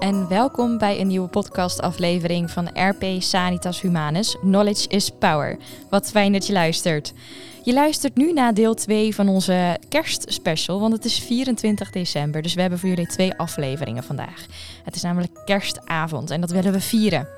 [0.00, 4.36] en welkom bij een nieuwe podcastaflevering van RP Sanitas Humanus.
[4.40, 5.56] Knowledge is Power.
[5.90, 7.12] Wat fijn dat je luistert.
[7.64, 12.54] Je luistert nu naar deel 2 van onze kerstspecial, want het is 24 december, dus
[12.54, 14.46] we hebben voor jullie twee afleveringen vandaag.
[14.84, 17.28] Het is namelijk kerstavond en dat willen we vieren.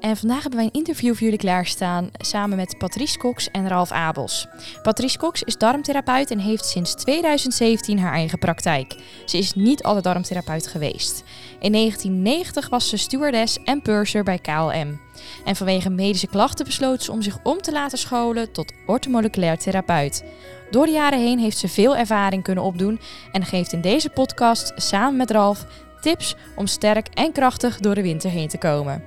[0.00, 3.90] En vandaag hebben wij een interview voor jullie klaarstaan samen met Patrice Cox en Ralf
[3.90, 4.46] Abels.
[4.82, 8.94] Patrice Cox is darmtherapeut en heeft sinds 2017 haar eigen praktijk.
[9.24, 11.24] Ze is niet altijd darmtherapeut geweest.
[11.60, 15.00] In 1990 was ze stewardess en purser bij KLM.
[15.44, 20.24] En vanwege medische klachten besloot ze om zich om te laten scholen tot ortomoleculair therapeut.
[20.70, 23.00] Door de jaren heen heeft ze veel ervaring kunnen opdoen
[23.32, 25.66] en geeft in deze podcast samen met Ralf
[26.00, 29.04] tips om sterk en krachtig door de winter heen te komen.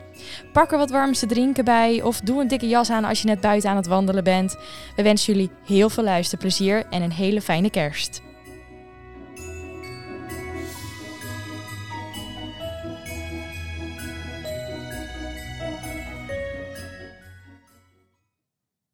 [0.53, 3.27] Pak er wat warms te drinken bij of doe een dikke jas aan als je
[3.27, 4.57] net buiten aan het wandelen bent.
[4.95, 8.21] We wensen jullie heel veel luisterplezier en een hele fijne kerst.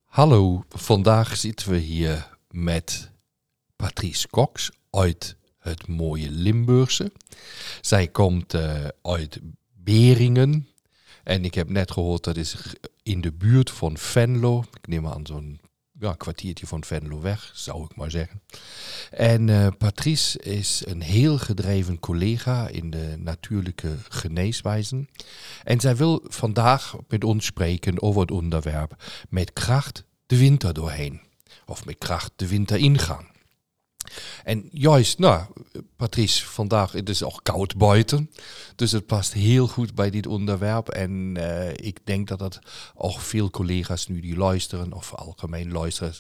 [0.05, 3.11] Hallo, vandaag zitten we hier met
[3.75, 5.37] Patrice Cox uit
[5.69, 7.11] het mooie Limburgse.
[7.81, 9.39] Zij komt uh, uit
[9.73, 10.67] Beringen.
[11.23, 12.55] En ik heb net gehoord dat is
[13.03, 14.63] in de buurt van Venlo.
[14.73, 15.59] Ik neem aan zo'n
[15.99, 18.41] ja, kwartiertje van Venlo weg, zou ik maar zeggen.
[19.11, 25.09] En uh, Patrice is een heel gedreven collega in de natuurlijke geneeswijzen.
[25.63, 31.21] En zij wil vandaag met ons spreken over het onderwerp met kracht de winter doorheen.
[31.65, 33.27] Of met kracht de winter ingaan.
[34.43, 35.45] En juist, nou,
[35.95, 38.29] Patrice, vandaag het is ook koud buiten.
[38.75, 40.89] Dus het past heel goed bij dit onderwerp.
[40.89, 42.59] En uh, ik denk dat dat
[42.95, 46.13] ook veel collega's nu die luisteren, of algemeen luisteren,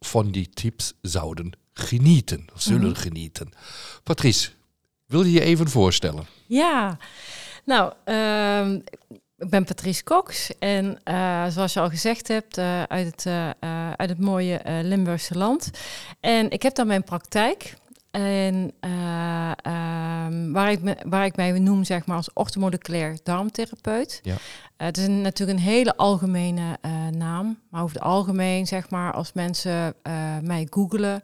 [0.00, 2.96] van die tips zouden genieten, of zullen mm -hmm.
[2.96, 3.52] genieten.
[4.02, 4.50] Patrice,
[5.06, 6.26] wil je je even voorstellen?
[6.46, 6.98] Ja,
[7.64, 8.80] nou, uh,
[9.38, 13.50] ik ben Patrice Cox en uh, zoals je al gezegd hebt, uh, uit, het, uh,
[13.90, 15.70] uit het mooie Limburgse land.
[16.20, 17.74] En ik heb dan mijn praktijk.
[18.10, 24.20] En ehm, waar, ik me, waar ik mij noem zeg maar als orthomoleculair darmtherapeut.
[24.22, 24.34] Ja.
[24.76, 26.78] het is een, natuurlijk een hele algemene
[27.10, 27.58] naam.
[27.70, 29.94] Maar over het algemeen zeg maar als mensen
[30.42, 31.22] mij googelen...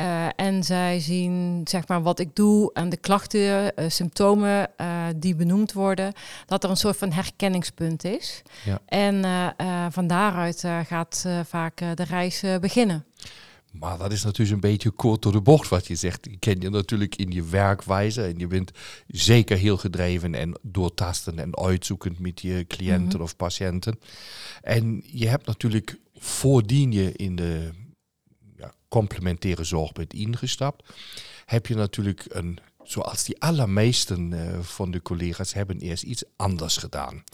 [0.00, 5.06] Uh, en zij zien zeg maar, wat ik doe en de klachten, uh, symptomen uh,
[5.16, 6.12] die benoemd worden,
[6.46, 8.42] dat er een soort van herkenningspunt is.
[8.64, 8.80] Ja.
[8.86, 9.24] En
[9.92, 13.04] van daaruit gaat vaak de reis beginnen.
[13.72, 16.26] Maar dat is natuurlijk een beetje kort door de bocht wat je zegt.
[16.26, 18.70] Ik ken je natuurlijk in je werkwijze en je bent
[19.06, 23.22] zeker heel gedreven en doortastend en uitzoekend met je cliënten mm -hmm.
[23.22, 23.98] of patiënten.
[24.62, 27.70] En je hebt natuurlijk voordien je in de
[28.88, 30.88] complementaire zorg bent ingestapt,
[31.44, 36.76] heb je natuurlijk een, zoals die allermeesten uh, van de collega's hebben eerst iets anders
[36.76, 37.24] gedaan.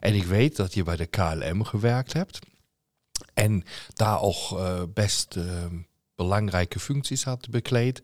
[0.00, 2.38] En ik weet dat je bij de KLM gewerkt hebt
[3.34, 3.64] en
[3.94, 5.64] daar ook uh, best uh,
[6.14, 8.02] belangrijke functies had bekleed.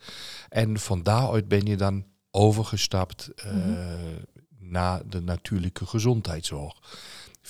[0.48, 4.25] En van daaruit ben je dan overgestapt mm -hmm.
[4.58, 6.76] naar de natuurlijke gezondheidszorg.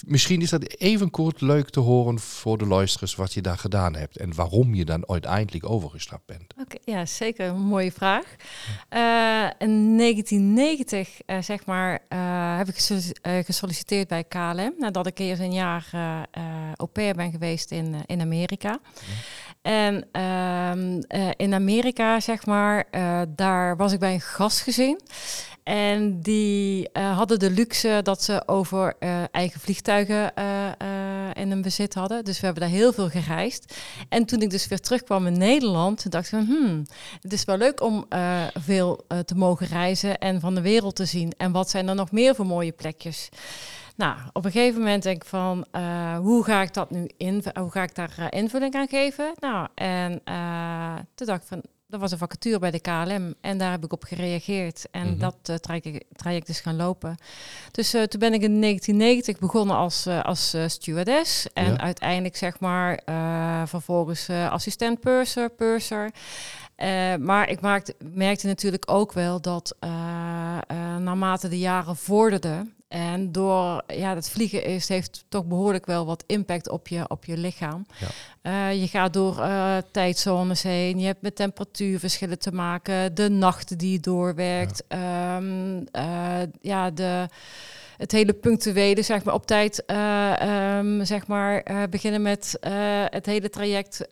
[0.06, 3.94] Misschien is dat even kort leuk te horen voor de luisteraars wat je daar gedaan
[3.94, 6.52] hebt en waarom je dan uiteindelijk overgestapt bent.
[6.52, 8.24] Oké, okay, ja, zeker een mooie vraag.
[8.24, 12.76] Uh, in 1990, uh, zeg maar, uh, heb ik
[13.44, 15.90] gesolliciteerd bij KLM nadat ik eerst een jaar
[16.76, 18.68] au pair ben geweest in, in Amerika.
[18.68, 19.47] Ja.
[19.62, 21.02] En ehm,
[21.36, 22.84] in Amerika, zeg maar,
[23.28, 25.00] daar was ik bij een gastgezin.
[25.62, 28.94] En die uh, hadden de luxe dat ze over
[29.30, 30.32] eigen vliegtuigen
[31.32, 32.24] in hun bezit hadden.
[32.24, 33.74] Dus we hebben daar heel veel gereisd.
[34.08, 36.86] En toen ik dus weer terugkwam in Nederland, dacht ik van, hmm,
[37.20, 38.06] het is wel leuk om
[38.60, 41.32] veel te mogen reizen en van de wereld te zien.
[41.36, 43.28] En wat zijn er nog meer voor mooie plekjes?
[43.98, 45.66] Nou, op een gegeven moment denk ik van,
[46.16, 49.32] hoe ga ik dat nu in, hoe ga ik daar invulling aan geven?
[49.38, 50.20] Nou, en
[51.14, 53.92] toen dacht ik van, er was een vacature bij de KLM en daar heb ik
[53.92, 54.86] op gereageerd.
[54.90, 55.18] En mm -hmm.
[55.18, 57.16] dat uh, traject, traject is gaan lopen.
[57.70, 61.52] Dus uh, toen ben ik in 1990 begonnen als, uh, als stewardess.
[61.52, 61.78] En ja.
[61.78, 63.00] uiteindelijk zeg maar
[63.66, 66.10] vervolgens assistent purser, purser.
[67.20, 69.76] maar ik maakte, merkte natuurlijk ook wel dat
[70.98, 72.77] naarmate de jaren vorderden...
[72.88, 77.24] En door ja, dat vliegen is, heeft toch behoorlijk wel wat impact op je, op
[77.24, 77.86] je lichaam.
[77.98, 78.70] Ja.
[78.70, 83.78] Uh, je gaat door uh, tijdzones heen, je hebt met temperatuurverschillen te maken, de nachten
[83.78, 87.28] die je doorwerkt, ja, um, uh, ja de,
[87.96, 89.84] het hele punctuele, zeg maar, op tijd,
[90.78, 92.58] um, zeg maar, beginnen met
[93.10, 94.08] het hele traject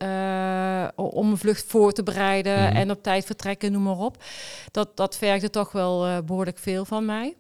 [0.95, 2.77] om een vlucht voor te bereiden mm -hmm.
[2.77, 4.25] en op tijd vertrekken, noem maar op.
[4.71, 7.37] Dat, dat vergde toch wel behoorlijk veel van mij.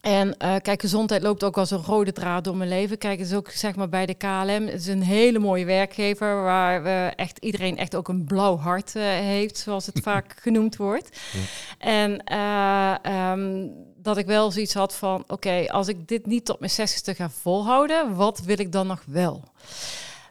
[0.00, 2.98] En uh, kijk, gezondheid loopt ook als een rode draad door mijn leven.
[2.98, 4.66] Kijk, het is ook zeg maar bij de KLM.
[4.66, 8.94] Het is een hele mooie werkgever waar we echt iedereen echt ook een blauw hart
[8.96, 11.18] uh, heeft, zoals het vaak genoemd wordt.
[11.32, 11.40] Ja.
[11.78, 16.58] En uh, um, dat ik wel zoiets had van: oké, als ik dit niet tot
[16.58, 19.42] mijn zestigste ga volhouden, wat wil ik dan nog wel?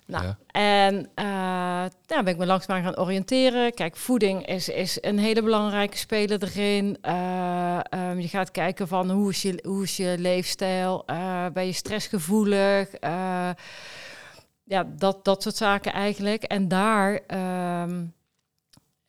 [0.09, 0.37] Nou, ja.
[0.51, 3.73] en uh, daar ben ik me langzaam gaan oriënteren.
[3.73, 6.97] Kijk, voeding is, is een hele belangrijke speler erin.
[7.01, 11.03] Uh, um, je gaat kijken van hoe is je, hoe is je leefstijl?
[11.07, 12.89] Uh, ben je stressgevoelig?
[14.63, 16.43] ja, dat, dat soort zaken eigenlijk.
[16.43, 17.19] En daar
[17.83, 18.13] um,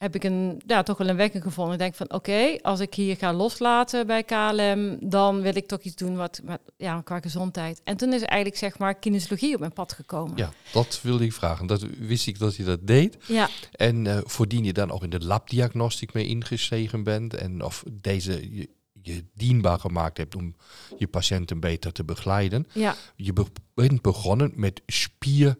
[0.00, 1.72] heb ik een, ja, toch wel een wekking gevonden.
[1.72, 5.80] Ik denk van oké, als ik hier ga loslaten bij KLM, dan wil ik toch
[5.80, 6.40] iets doen wat,
[6.76, 7.80] ja, qua gezondheid.
[7.84, 10.36] En toen is eigenlijk zeg maar kinesiologie op mijn pad gekomen.
[10.36, 11.66] Ja, dat wilde ik vragen.
[11.66, 13.16] Dat wist ik dat je dat deed.
[13.26, 13.48] Ja.
[13.72, 18.56] En uh, voordien je dan ook in de labdiagnostiek mee ingestegen bent en of deze
[18.56, 18.68] je,
[19.02, 20.54] je dienbaar gemaakt hebt om
[20.98, 22.66] je patiënten beter te begeleiden.
[22.72, 22.94] Ja.
[23.16, 23.32] Je
[23.74, 25.56] bent begonnen met spier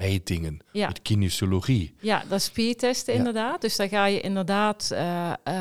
[0.00, 0.86] metingen, ja.
[0.86, 1.94] met kinesiologie.
[1.98, 3.60] Ja, dat is spiertesten inderdaad.
[3.60, 5.54] Dus daar ga je inderdaad uh, uh,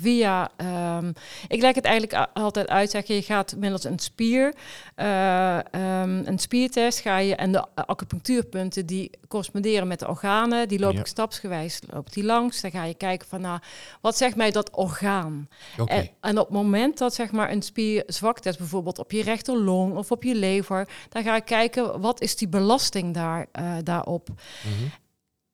[0.00, 0.50] via...
[0.96, 1.12] Um,
[1.48, 4.54] ik leg het eigenlijk altijd uit, zeg je, je gaat middels een spier,
[4.96, 10.78] uh, um, een spiertest ga je en de acupunctuurpunten die corresponderen met de organen, die
[10.78, 12.60] loop ik stapsgewijs loop die langs.
[12.60, 13.60] Dan ga je kijken van, nou,
[14.00, 15.48] wat zegt mij dat orgaan?
[15.78, 15.98] Okay.
[15.98, 19.22] En, en, op het moment dat zeg maar een spier zwakt is, bijvoorbeeld op je
[19.22, 23.75] rechterlong of op je lever, dan ga ik kijken, wat is die belasting daar uh,
[23.84, 24.28] daarop.
[24.28, 24.36] Mm
[24.78, 24.90] -hmm.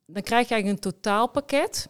[0.06, 1.88] Dan krijg je eigenlijk een totaalpakket.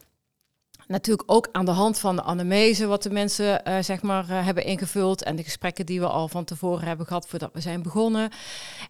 [0.87, 4.45] Natuurlijk ook aan de hand van de anamnese, wat de mensen uh, zeg maar uh,
[4.45, 7.83] hebben ingevuld en de gesprekken die we al van tevoren hebben gehad voordat we zijn
[7.83, 8.31] begonnen.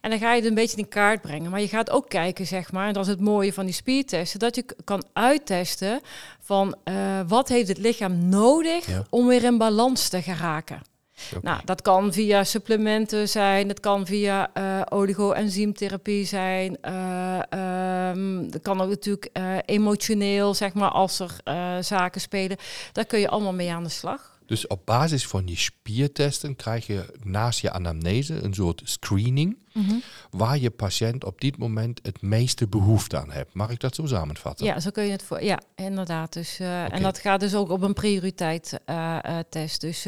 [0.00, 1.50] En dan ga je het een beetje in kaart brengen.
[1.50, 4.38] Maar je gaat ook kijken, zeg maar, en dat is het mooie van die spiertesten,
[4.38, 6.00] dat je kan uittesten
[6.40, 9.04] van uh, wat heeft het lichaam nodig ja.
[9.10, 10.91] om weer in balans te geraken.
[11.26, 11.52] Okay.
[11.52, 16.76] Nou, dat kan via supplementen zijn, het kan via uh, oligo-enzymtherapie zijn.
[16.84, 21.36] Uh, um, dat kan ook natuurlijk uh, emotioneel, zeg maar, als er
[21.84, 22.56] zaken spelen.
[22.92, 24.30] Daar kun je allemaal mee aan de slag.
[24.46, 29.84] Dus op basis van die spiertesten krijg je naast je anamnese een soort screening, mm
[29.84, 30.02] -hmm.
[30.30, 33.54] waar je patiënt op dit moment het meeste behoefte aan hebt.
[33.54, 34.66] Mag ik dat zo samenvatten?
[34.66, 35.42] Ja, zo kun je het voor.
[35.42, 36.32] Ja, inderdaad.
[36.32, 36.86] Dus, uh, okay.
[36.86, 39.80] En dat gaat dus ook op een prioriteit uh, uh, test.
[39.80, 40.06] Dus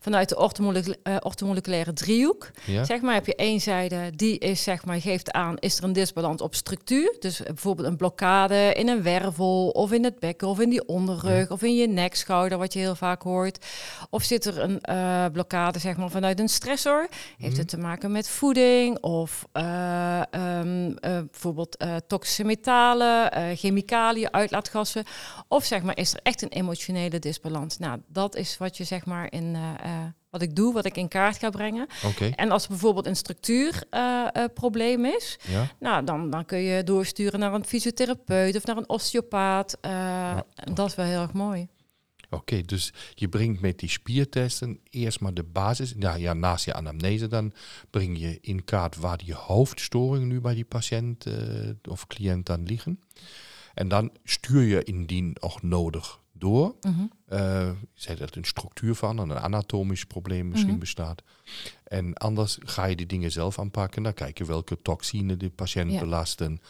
[0.00, 0.36] vanuit de
[1.22, 2.84] orthomoleculaire, driehoek, ja.
[2.84, 5.92] zeg maar, heb je één zijde die is, zeg maar, geeft aan, is er een
[5.92, 7.16] disbalans op structuur?
[7.20, 11.48] Dus bijvoorbeeld een blokkade in een wervel of in het bekken of in die onderrug
[11.48, 11.54] ja.
[11.54, 13.66] of in je nek, schouder, wat je heel vaak hoort.
[14.10, 14.80] Of zit er een
[15.32, 17.08] blokkade zeg maar, vanuit een stressor?
[17.38, 17.60] Heeft Mhm.
[17.60, 25.04] het te maken met voeding of uh, um, uh, bijvoorbeeld toxische metalen, chemicaliën, uitlaatgassen?
[25.48, 27.78] Of zeg maar, is er echt een emotionele disbalans?
[27.78, 29.56] Nou, dat is wat je zeg maar in
[30.30, 31.86] wat ik doe, wat ik in kaart ga brengen.
[32.04, 32.32] Okay.
[32.36, 35.66] En als er bijvoorbeeld een structuurprobleem uh, uh, is, ja.
[35.78, 39.78] nou, dan, dan kun je doorsturen naar een fysiotherapeut of naar een osteopaat.
[39.82, 40.44] Uh, Ja.
[40.72, 41.68] Dat is wel heel erg mooi.
[42.30, 45.94] Oké, dus je brengt met die spiertesten eerst maar de basis.
[45.98, 47.52] Ja, ja, naast je anamnese dan
[47.90, 52.62] breng je in kaart waar die hoofdstoringen nu bij die patiënt uh, of cliënt dan
[52.62, 53.00] liggen.
[53.74, 56.74] En dan stuur je indien ook nodig door.
[56.80, 57.10] Mm.
[57.32, 60.64] Uh, zei dat een structuur van, een anatomisch probleem misschien Mhm.
[60.64, 60.78] mm -hmm.
[60.78, 61.22] bestaat.
[61.84, 64.02] En anders ga je die dingen zelf aanpakken.
[64.02, 66.00] Dan kijk je welke toxine de patiënt Ja.
[66.00, 66.60] belasten.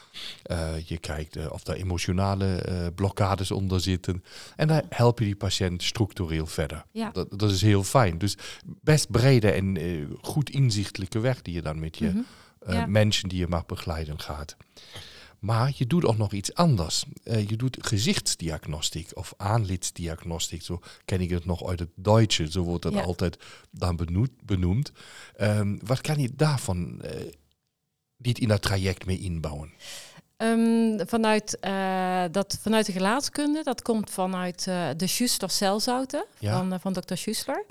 [0.50, 4.24] Uh, je kijkt uh, of daar emotionele uh, blokkades onder zitten.
[4.56, 6.84] En dan help je die patiënt structureel verder.
[6.92, 7.10] Ja.
[7.10, 8.18] Dat, dat is heel fijn.
[8.18, 8.36] Dus
[8.66, 9.76] best brede en
[10.20, 12.72] goed inzichtelijke weg die je dan met je Mhm.
[12.72, 12.86] Ja.
[12.86, 14.56] mensen die je mag begeleiden gaat.
[15.38, 17.04] Maar je doet ook nog iets anders.
[17.24, 20.62] Uh, je doet gezichtsdiagnostiek of aanlidsdiagnostiek.
[20.62, 22.50] Zo ken ik het nog uit het Duitse.
[22.50, 23.00] Zo wordt dat Ja.
[23.02, 23.38] altijd
[23.70, 24.30] dan benoemd.
[24.44, 24.92] benoemd.
[25.40, 27.10] Um, wat kan je daarvan uh,
[28.16, 29.72] niet in dat traject mee inbouwen?
[30.36, 36.56] Um, vanuit, uh, dat, vanuit de gelaatskunde, dat komt vanuit uh, de Schussler celzouten Ja.
[36.58, 36.96] van, uh, van.
[37.04, 37.64] Schussler.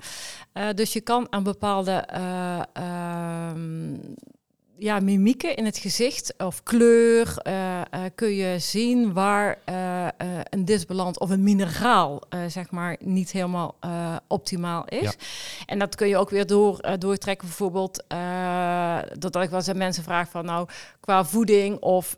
[0.54, 2.08] Uh, dus je kan aan bepaalde
[3.52, 4.14] um,
[4.78, 10.06] ja, mimieken in het gezicht of kleur uh, uh, kun je zien waar uh,
[10.50, 13.76] een disbalans of een mineraal zeg maar niet helemaal
[14.26, 15.02] optimaal is.
[15.02, 15.12] Ja.
[15.66, 18.04] En dat kun je ook weer door, doortrekken bijvoorbeeld
[19.18, 20.68] doordat ik wel eens aan mensen vraag van nou
[21.00, 22.14] qua voeding of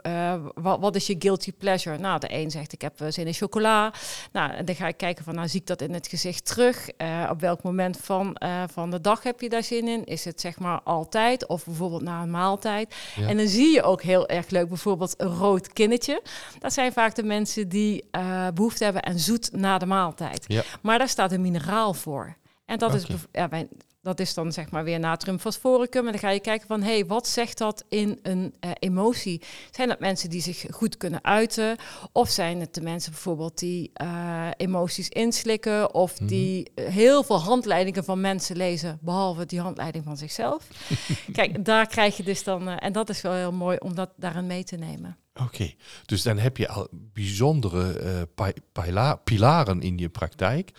[0.55, 1.99] wat, wat is je guilty pleasure?
[1.99, 3.93] Nou, de een zegt ik heb zin in chocola.
[4.33, 6.89] Nou, en dan ga ik kijken van nou zie ik dat in het gezicht terug.
[7.31, 8.37] Op welk moment van,
[8.73, 10.05] van de dag heb je daar zin in?
[10.05, 12.95] Is het zeg maar altijd of bijvoorbeeld na een maaltijd?
[13.17, 13.29] Ja.
[13.29, 16.23] En dan zie je ook heel erg leuk bijvoorbeeld een rood kinnetje.
[16.59, 20.45] Dat zijn vaak de mensen die uh, behoefte hebben aan zoet na de maaltijd.
[20.47, 20.63] Ja.
[20.81, 22.37] Maar daar staat een mineraal voor.
[22.65, 23.69] En dat is ja, wij,
[24.03, 26.05] dat is dan zeg maar weer natriumfosforicum.
[26.07, 29.43] En dan ga je kijken van, hé, hey, wat zegt dat in een uh, emotie?
[29.71, 31.77] Zijn dat mensen die zich goed kunnen uiten?
[32.13, 35.95] Of zijn het de mensen bijvoorbeeld die uh, emoties inslikken?
[35.95, 36.29] Of Mhm.
[36.29, 40.67] die uh, heel veel handleidingen van mensen lezen, behalve die handleiding van zichzelf?
[41.33, 44.11] Kijk, daar krijg je dus dan, uh, en dat is wel heel mooi om dat
[44.17, 45.17] daarin mee te nemen.
[45.35, 45.77] Oké, okay.
[46.07, 50.71] dus dan heb je al bijzondere pi pila pilaren in je praktijk.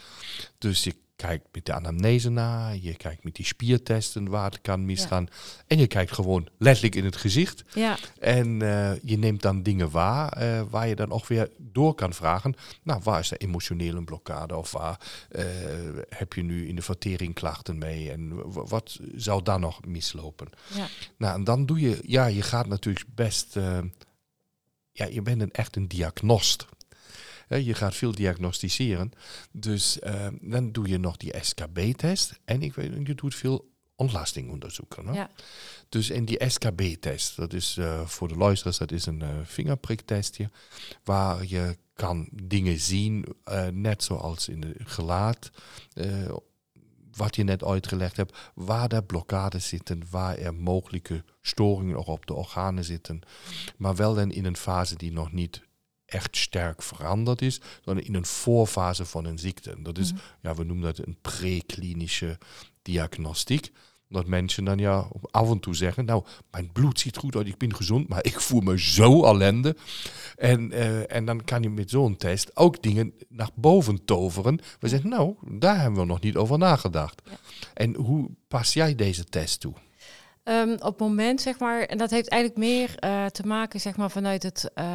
[0.58, 4.86] Dus je kijkt met de anamnese naar, je kijkt met die spiertesten waar het kan
[4.86, 5.28] misgaan.
[5.30, 5.36] Ja.
[5.68, 7.64] En je kijkt gewoon letterlijk in het gezicht.
[7.74, 7.98] Ja.
[8.20, 12.14] En uh, je neemt dan dingen waar, uh, waar je dan ook weer door kan
[12.14, 12.56] vragen.
[12.84, 14.56] Nou, waar is de emotionele blokkade?
[14.56, 15.00] Of waar
[15.32, 15.46] uh,
[16.10, 18.12] heb je nu in de vertering klachten mee?
[18.12, 20.50] En wat zou daar nog mislopen?
[20.76, 20.88] Ja.
[21.18, 23.80] Nou, en dan doe je, ja, je gaat natuurlijk best eh,
[24.92, 26.66] ja, je bent een, echt een diagnost.
[27.58, 29.12] Je gaat veel diagnosticeren.
[29.52, 32.40] Dus uh, dan doe je nog die SKB-test.
[32.46, 35.08] En ik weet, je doet veel ontlastingonderzoeken.
[35.08, 35.14] Hè?
[35.14, 35.30] Ja.
[35.90, 40.50] Dus in die SKB-test, dat is uh, voor de luisteraars, dat is een uh, vingerpriktestje.
[41.04, 43.26] Waar je kan dingen zien,
[43.72, 45.52] net zoals in het gelaat
[47.16, 52.26] wat je net uitgelegd hebt, waar er blokkades zitten, waar er mogelijke storingen ook op
[52.26, 53.22] de organen zitten.
[53.78, 55.62] Maar wel dan in een fase die nog niet
[56.12, 59.76] echt sterk veranderd is, sondern in een voorfase van een ziekte.
[59.82, 60.26] Dat is, mm -hmm.
[60.42, 62.38] ja, we noemen dat een preklinische
[62.82, 63.72] diagnostiek.
[64.10, 67.58] Dat mensen dan ja af en toe zeggen, nou, mijn bloed ziet goed uit, ik
[67.58, 69.76] ben gezond, maar ik voel me zo ellende.
[70.36, 74.60] En, uh, en dan kan je met zo'n test ook dingen naar boven toveren.
[74.80, 77.22] We zeggen, nou, daar hebben we nog niet over nagedacht.
[77.26, 77.38] Ja.
[77.74, 79.74] En hoe pas jij deze test toe?
[80.44, 83.98] Um, op het moment, zeg maar, en dat heeft eigenlijk meer uh, te maken, zeg
[83.98, 84.86] maar, vanuit het uh,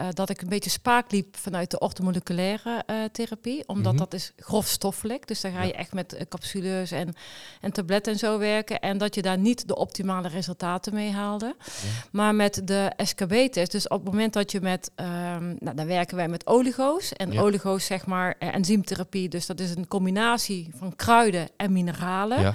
[0.00, 3.98] uh, dat ik een beetje spaak liep vanuit de orthomoleculaire therapie, omdat mm -hmm.
[3.98, 5.26] dat is grofstoffelijk.
[5.26, 5.78] Dus dan ga je ja.
[5.78, 7.14] echt met capsules en,
[7.60, 8.80] en tabletten en zo werken.
[8.80, 11.54] En dat je daar niet de optimale resultaten mee haalde.
[11.64, 11.88] Ja.
[12.12, 16.16] Maar met de SKB-test, dus op het moment dat je met, um, nou, dan werken
[16.16, 17.12] wij met oligo's.
[17.12, 17.40] En ja.
[17.40, 22.54] oligo's, zeg maar, enzymtherapie, dus dat is een combinatie van kruiden en mineralen.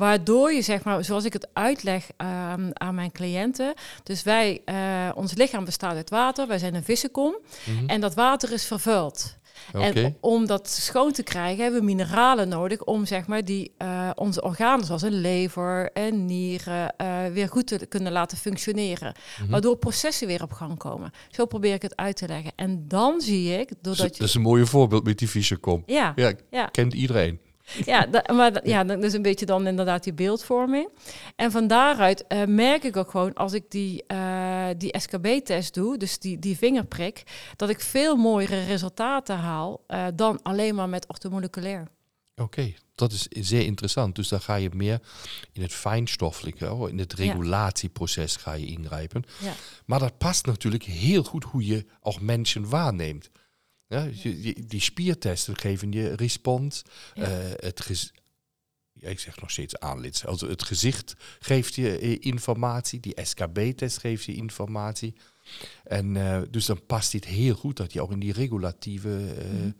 [0.00, 3.74] Waardoor je, zeg maar, zoals ik het uit uitleg um, aan mijn cliënten.
[4.02, 7.88] Dus wij, uh, ons lichaam bestaat uit water, wij zijn een vissenkom mm -hmm.
[7.88, 9.38] en dat water is vervuild.
[9.74, 9.90] Okay.
[9.90, 14.10] En om dat schoon te krijgen hebben we mineralen nodig om zeg maar die uh,
[14.14, 19.42] onze organen zoals een lever en nieren uh, weer goed te kunnen laten functioneren, mm
[19.42, 19.50] -hmm.
[19.50, 21.10] waardoor processen weer op gang komen.
[21.30, 22.52] Zo probeer ik het uit te leggen.
[22.56, 25.82] En dan zie ik doordat dat is een mooie voorbeeld met die vissenkom.
[25.86, 26.66] Ja, ja, ja.
[26.66, 27.40] kent iedereen.
[27.84, 30.88] Ja, maar ja, dat is een beetje dan inderdaad die beeldvorming.
[31.36, 35.98] En van daaruit uh, merk ik ook gewoon als ik die, uh, die SKB-test doe,
[35.98, 37.22] dus die, die vingerprik,
[37.56, 41.88] dat ik veel mooiere resultaten haal uh, dan alleen maar met orthomoleculair.
[42.34, 44.14] Oké, okay, dat is zeer interessant.
[44.14, 45.00] Dus dan ga je meer
[45.52, 49.24] in het fijnstoffelijke, in het regulatieproces ga je ingrijpen.
[49.42, 49.52] Ja.
[49.86, 53.30] Maar dat past natuurlijk heel goed hoe je ook mensen waarneemt.
[53.90, 56.82] Ja, die, die spiertesten geven je respons.
[57.14, 57.28] Ja.
[57.28, 58.10] Uh, het gez
[58.92, 60.26] ja, ik zeg nog steeds aanlits.
[60.26, 63.00] Also het gezicht geeft je uh, informatie.
[63.00, 65.14] Die SKB-test geeft je informatie.
[65.84, 69.76] En uh, dus dan past dit heel goed dat je ook in die regulatieve mm.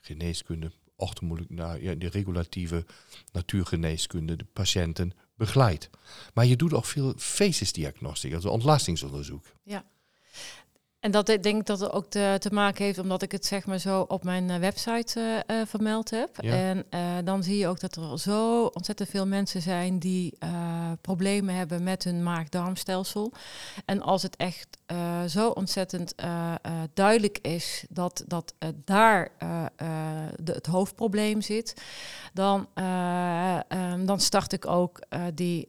[0.00, 2.84] geneeskunde, orthomoeilijk, nou, ja, die regulatieve
[3.32, 5.90] natuurgeneeskunde, de patiënten begeleidt.
[6.34, 9.46] Maar je doet ook veel facesdiagnostiek, also ontlastingsonderzoek.
[9.62, 9.84] Ja.
[11.06, 13.66] En dat ik denk dat het ook te, te, maken heeft omdat ik het zeg
[13.66, 16.28] maar zo op mijn uh, website uh, uh, vermeld heb.
[16.40, 16.52] Ja.
[16.52, 16.84] En
[17.24, 20.38] dan zie je ook dat er zo ontzettend veel mensen zijn die
[21.00, 23.32] problemen hebben met hun maag-darmstelsel.
[23.84, 24.78] En als het echt
[25.26, 26.14] zo ontzettend
[26.94, 29.30] duidelijk is dat, dat daar
[30.36, 31.74] de, het hoofdprobleem zit,
[32.32, 32.68] dan,
[33.68, 35.00] um, dan start ik ook
[35.34, 35.68] die,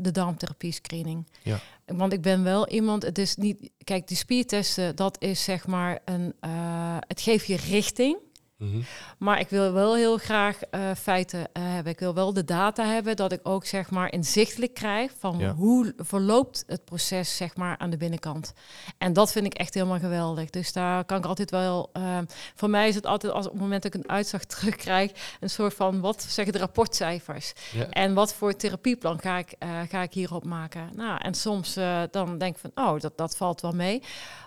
[0.00, 1.26] de darmtherapie screening.
[1.42, 1.60] Ja.
[1.96, 5.98] Want ik ben wel iemand, het is niet, kijk, die spiertesten, dat is zeg maar
[6.04, 8.18] een, uh, het geeft je richting.
[8.62, 8.84] Mm -hmm.
[9.18, 11.92] Maar ik wil wel heel graag uh, feiten uh, hebben.
[11.92, 15.52] Ik wil wel de data hebben, dat ik ook zeg maar inzichtelijk krijg van Ja.
[15.52, 18.52] hoe verloopt het proces zeg maar aan de binnenkant.
[18.98, 20.50] En dat vind ik echt helemaal geweldig.
[20.50, 21.90] Dus daar kan ik altijd wel.
[21.96, 22.18] Uh,
[22.54, 25.50] voor mij is het altijd als op het moment dat ik een uitslag terugkrijg, een
[25.50, 27.52] soort van wat zeggen de rapportcijfers.
[27.72, 27.88] Ja.
[27.88, 30.90] En wat voor therapieplan ga ik, uh, ga ik hierop maken?
[30.94, 31.74] Nou, en soms
[32.10, 34.02] dan denk ik van, oh, dat, dat valt wel mee.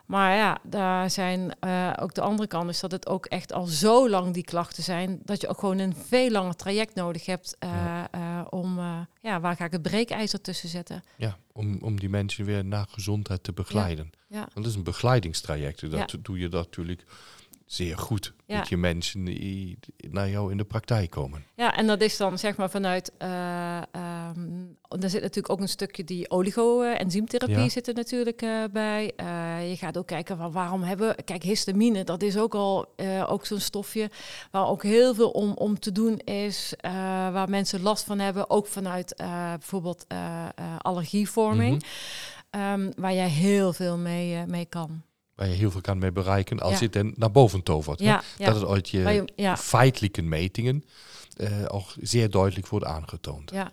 [0.05, 3.65] Maar ja, daar zijn uh, ook de andere kant is dat het ook echt al
[3.65, 7.55] zo lang die klachten zijn, dat je ook gewoon een veel langer traject nodig hebt
[7.63, 8.07] uh, Ja.
[8.15, 8.79] uh, om,
[9.21, 11.03] ja, waar ga ik het breekijzer tussen zetten?
[11.15, 14.12] Ja, om, om die mensen weer naar gezondheid te begeleiden.
[14.27, 14.39] Ja.
[14.39, 15.91] Want dat is een begeleidingstraject.
[15.91, 16.17] Dat Ja.
[16.21, 17.03] doe je dat natuurlijk
[17.65, 18.57] zeer goed Ja.
[18.57, 21.43] dat je mensen die naar jou in de praktijk komen.
[21.55, 23.12] Ja, en dat is dan zeg maar vanuit.
[23.17, 24.63] ehm,
[25.00, 27.69] er zit natuurlijk ook een stukje die oligo-enzymtherapie Ja.
[27.69, 29.13] zit er natuurlijk eh, bij.
[29.15, 31.24] Eh, je gaat ook kijken van waarom hebben we.
[31.24, 32.93] Kijk, histamine, dat is ook al
[33.27, 34.10] ook zo'n stofje
[34.51, 36.74] waar ook heel veel om, om te doen is.
[37.31, 39.13] waar mensen last van hebben, ook vanuit
[39.57, 40.05] bijvoorbeeld
[40.77, 41.75] allergievorming.
[41.75, 41.86] Mhm.
[42.62, 45.01] Ehm, waar jij heel veel mee, mee kan.
[45.36, 48.00] Waar je heel veel kan mee bereiken als je het dan naar boven tovert.
[48.00, 48.06] hè?
[48.06, 48.46] Ja, ja.
[48.46, 50.84] Dat het uit je, je- feitelijke metingen
[51.36, 53.51] eh ook zeer duidelijk wordt aangetoond.
[53.51, 53.72] ja.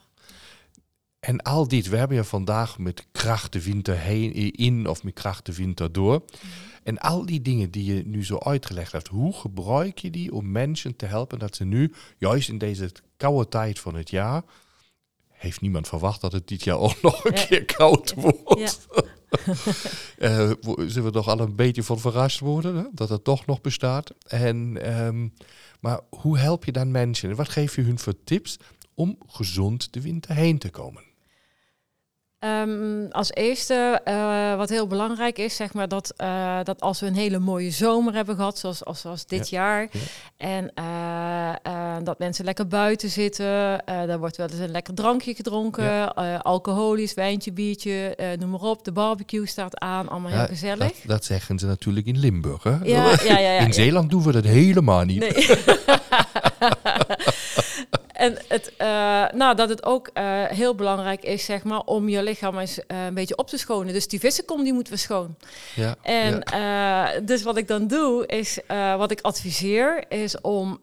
[1.21, 5.14] En al dit, we hebben ja vandaag met kracht de winter heen in of met
[5.14, 6.12] kracht de winter door.
[6.14, 6.47] Mhm.
[6.83, 10.50] En al die dingen die je nu zo uitgelegd hebt, hoe gebruik je die om
[10.50, 14.42] mensen te helpen dat ze nu, juist in deze koude tijd van het jaar,
[15.28, 17.45] heeft niemand verwacht dat het dit jaar ook nog een Ja.
[17.45, 18.87] keer koud wordt.
[18.95, 19.02] Ja.
[20.18, 22.84] Eh, zullen we toch al een beetje van verrast worden hè?
[22.92, 24.14] dat het toch nog bestaat.
[24.26, 25.28] En, ehm,
[25.80, 27.30] maar hoe help je dan mensen?
[27.30, 28.58] En wat geef je hun voor tips
[28.94, 31.02] om gezond de winter heen te komen?
[32.42, 37.06] Ehm, als eerste, eh, wat heel belangrijk is, zeg maar, dat, eh, dat als we
[37.06, 40.00] een hele mooie zomer hebben gehad, zoals, als, zoals dit jaar, ja.
[40.37, 45.84] en eh, dat mensen lekker buiten zitten, er wordt wel eens een lekker drankje gedronken,
[45.84, 46.40] Ja.
[46.42, 50.78] alcoholisch, wijntje, biertje, noem maar op, de barbecue staat aan, allemaal heel gezellig.
[50.78, 52.62] Dat, dat zeggen ze natuurlijk in Limburg.
[52.62, 52.84] Hè?
[53.64, 53.72] In.
[53.72, 55.18] Zeeland doen we dat helemaal niet.
[55.18, 55.32] Nee.
[58.22, 58.86] en het, eh,
[59.34, 63.04] nou, dat het ook eh, heel belangrijk is, zeg maar, om je lichaam eens eh,
[63.04, 63.92] een beetje op te schonen.
[63.92, 65.36] Dus die vissenkom, die moeten we schoon.
[65.74, 67.20] Ja, En ja.
[67.20, 68.58] dus wat ik dan doe, is
[68.96, 70.80] wat ik adviseer, is om,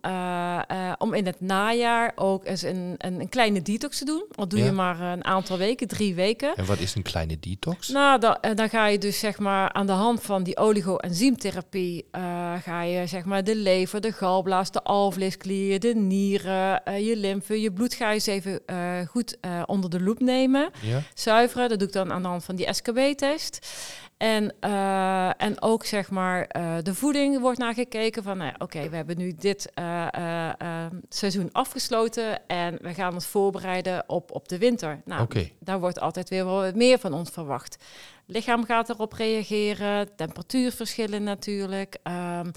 [0.98, 4.24] om in het najaar ook eens een, een, een kleine detox te doen.
[4.36, 4.66] Al doe Ja.
[4.66, 6.56] je maar een aantal weken, drie weken.
[6.56, 7.88] En wat is een kleine detox?
[7.88, 12.06] Nou, dan, dan ga je dus zeg maar aan de hand van die oligo-enzymtherapie,
[12.64, 17.28] ga je zeg maar de lever, de galblaas, de alvleesklier, de nieren, je lymfe,
[17.96, 20.70] ga je eens even eh, goed eh, onder de loep nemen.
[20.82, 21.02] Ja?
[21.14, 23.68] Zuiveren, dat doe ik dan aan de hand van die SKB-test.
[24.20, 28.90] En, eh, en ook zeg maar eh, de voeding wordt naar gekeken van, nou oké,
[28.90, 34.32] we hebben nu dit eh, eh, eh, seizoen afgesloten en we gaan ons voorbereiden op,
[34.32, 35.02] op de winter.
[35.06, 35.28] Nou,
[35.60, 37.78] daar wordt altijd weer wel wat meer van ons verwacht.
[38.26, 41.98] Lichaam gaat erop reageren, temperatuurverschillen natuurlijk.
[42.04, 42.50] Ehm,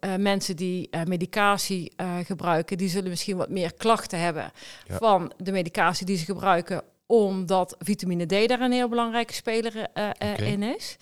[0.00, 1.92] eh, mensen die medicatie
[2.24, 4.52] gebruiken, die zullen misschien wat meer klachten hebben
[4.86, 4.96] Ja.
[4.96, 6.82] van de medicatie die ze gebruiken,
[7.22, 10.96] omdat vitamine D daar een heel belangrijke speler eh, eh, in is.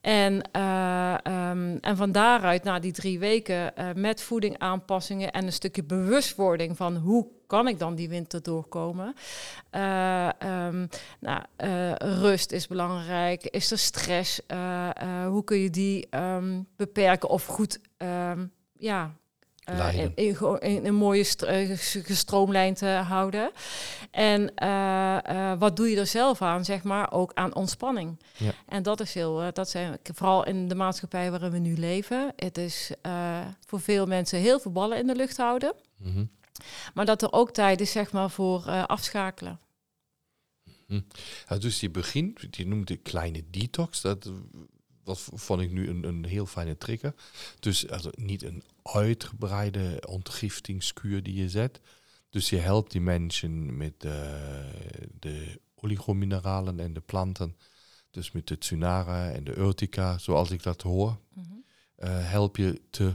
[0.00, 5.84] En, ehm, en van daaruit, na die drie weken, met voeding aanpassingen en een stukje
[5.84, 9.14] bewustwording van hoe kan ik dan die winter doorkomen.
[9.70, 10.86] Ehm,
[11.20, 11.42] nou,
[11.98, 13.44] rust is belangrijk.
[13.44, 14.40] Is er stress?
[15.26, 17.80] Hoe kun je die ehm, beperken of goed
[18.78, 19.14] ja,
[19.66, 23.50] eh, in, in, gewoon in een mooie eh, ges- gestroomlijnd te houden.
[24.10, 28.20] En eh, wat doe je er zelf aan, zeg maar, ook aan ontspanning.
[28.36, 28.52] Ja.
[28.66, 32.32] En dat is heel, dat zijn vooral in de maatschappij waarin we nu leven.
[32.36, 32.90] Het is
[33.66, 35.74] voor veel mensen heel veel ballen in de lucht houden.
[35.96, 36.24] Mhm.
[36.94, 39.60] Maar dat er ook tijd is, zeg maar, voor afschakelen.
[41.48, 44.00] Ja, dus je begint, je noemt de kleine detox.
[44.00, 44.30] Dat
[45.06, 47.14] wat vond ik nu een, een heel fijne trigger.
[47.60, 51.80] Dus also, niet een uitgebreide ontgiftingskuur die je zet.
[52.30, 54.12] Dus je helpt die mensen met eh,
[55.18, 57.56] de oligomineralen en de planten.
[58.10, 61.18] Dus met de tsunara en de urtica, zoals ik dat hoor.
[61.96, 63.14] eh, help je te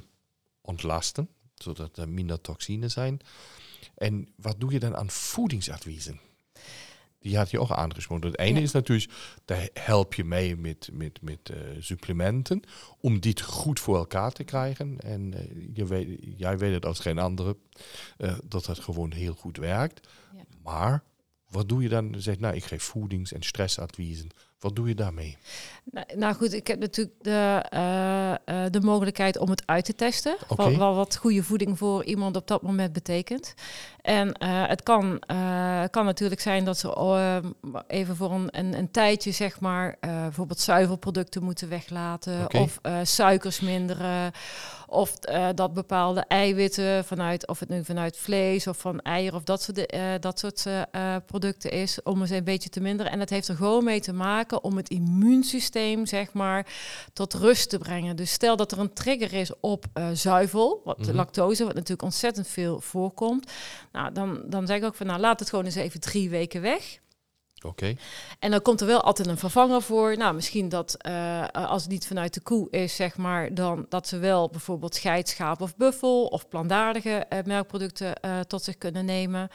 [0.62, 3.20] ontlasten, zodat er minder toxine zijn.
[3.96, 6.20] En wat doe je dan aan voedingsadviezen?
[7.22, 8.28] Die had je ook aangesproken.
[8.28, 8.64] Het ene Ja.
[8.64, 9.12] is natuurlijk,
[9.46, 12.62] daar help je mee met, met, met eh, supplementen,
[13.00, 15.00] om dit goed voor elkaar te krijgen.
[15.00, 17.58] En eh, je weet, jij weet het als geen andere,
[18.18, 20.08] eh, dat dat gewoon heel goed werkt.
[20.36, 20.44] Ja.
[20.64, 21.04] Maar
[21.50, 22.16] wat doe je dan?
[22.18, 24.30] Zeg, nou, ik geef voedings- en stressadviezen.
[24.62, 25.38] Wat doe je daarmee?
[25.84, 29.96] Nou, nou goed, ik heb natuurlijk de, eh, eh, de mogelijkheid om het uit te
[29.96, 30.36] testen.
[30.48, 33.54] Wat, wat, wat goede voeding voor iemand op dat moment betekent.
[34.02, 35.22] En eh, het kan,
[35.90, 37.42] kan natuurlijk zijn dat ze
[37.88, 42.54] even voor een, een, een tijdje, zeg maar, bijvoorbeeld zuivelproducten moeten weglaten.
[42.54, 44.32] Of suikers minderen.
[44.88, 45.20] Of
[45.56, 49.94] dat bepaalde eiwitten vanuit, of het nu vanuit vlees of van eieren of dat soort,
[50.20, 50.66] dat soort
[51.26, 53.12] producten is, om eens een beetje te minderen.
[53.12, 56.66] En dat heeft er gewoon mee te maken om het immuunsysteem, zeg maar,
[57.14, 58.16] tot rust te brengen.
[58.16, 61.16] Dus stel dat er een trigger is op eh, zuivel, wat de Mhm.
[61.16, 63.52] lactose, wat natuurlijk ontzettend veel voorkomt.
[63.92, 66.62] Nou, dan, dan zeg ik ook van, nou, laat het gewoon eens even drie weken
[66.62, 67.00] weg.
[67.66, 67.96] Oké.
[68.40, 70.18] En dan komt er wel altijd een vervanger voor.
[70.18, 74.08] Nou, misschien dat eh, als het niet vanuit de koe is, zeg maar, dan dat
[74.08, 79.50] ze wel bijvoorbeeld scheidschaap of buffel of plantaardige eh, melkproducten eh, tot zich kunnen nemen.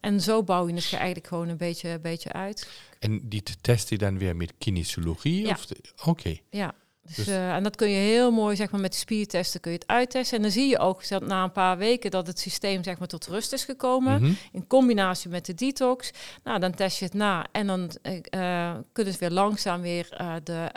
[0.00, 2.68] En zo bouw je het eigenlijk gewoon een beetje, een beetje uit.
[2.98, 5.46] En die test je dan weer met kinesiologie?
[5.46, 5.56] Ja.
[6.04, 6.36] Oké.
[6.50, 6.74] Ja.
[7.02, 9.78] Dus, Dus- eh, en dat kun je heel mooi, zeg maar, met spiertesten kun je
[9.78, 10.36] het uittesten.
[10.36, 13.08] En dan zie je ook dat na een paar weken dat het systeem, zeg maar,
[13.08, 14.22] tot rust is gekomen.
[14.22, 14.32] Mhm.
[14.52, 16.10] In combinatie met de detox.
[16.44, 17.46] Nou, dan test je het na.
[17.52, 20.08] En dan eh, kunnen ze weer langzaam weer
[20.42, 20.68] de,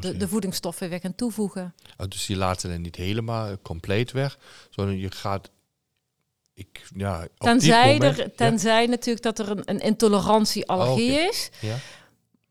[0.00, 1.74] de, de voedingsstoffen weer gaan toevoegen.
[1.96, 4.38] Oh, dus die ze dan niet helemaal compleet weg,
[4.70, 5.50] zodat je gaat.
[6.68, 11.50] Ik, ja, Tenzij, moment- er, tenzij natuurlijk dat er een, een intolerantie allergie Oh, is.
[11.60, 11.76] Ja,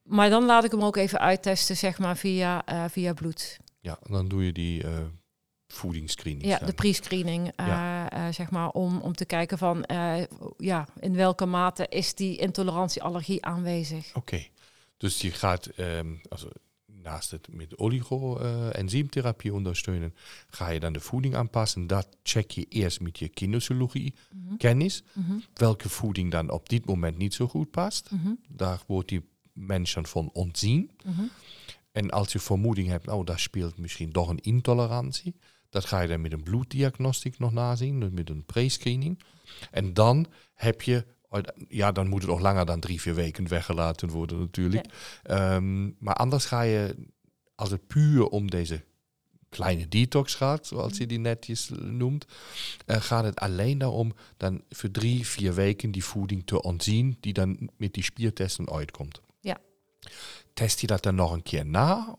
[0.04, 3.58] Maar dan laat ik hem ook even uittesten, zeg maar, via, eh, via bloed.
[3.80, 4.90] ja, dan doe je die eh
[5.68, 6.46] voedingsscreening.
[6.46, 6.68] Ja, dan.
[6.68, 9.84] de pre-screening, eh, zeg maar, om, om te kijken van,
[10.58, 14.12] ja, in welke mate is die intolerantie-allergie aanwezig.
[14.16, 14.46] Oké,
[14.98, 16.50] dus je gaat ehm, also,
[17.04, 20.14] naast het met oligo-enzymtherapie ondersteunen,
[20.50, 21.88] ga je dan de voeding aanpassen.
[21.88, 27.18] Dat check je eerst met je kinesiologie Mhm, mhm, welke voeding dan op dit moment
[27.18, 28.12] niet zo goed past.
[28.12, 30.92] mhm, Daar wordt die mens dan van ontzien.
[31.92, 35.36] En als je vermoeding hebt, oh, daar speelt misschien toch een intolerantie.
[35.70, 39.20] Dat ga je dan met een bloeddiagnostiek nog nazien, dus met een pre-screening.
[39.72, 41.06] En dan heb je,
[41.68, 44.86] ja, dan moet het nog langer dan drie, vier weken weggelaten worden natuurlijk.
[45.24, 46.96] Ehm, maar anders ga je,
[47.56, 48.84] als het puur om deze
[49.50, 52.26] kleine detox gaat, zoals je die netjes noemt,
[52.86, 57.34] eh, gaat het alleen daarom dan voor drie, vier weken die voeding te ontzien, die
[57.34, 59.22] dan met die spiertesten uitkomt.
[59.40, 59.58] Ja.
[60.54, 62.18] Test je dat dan nog een keer na?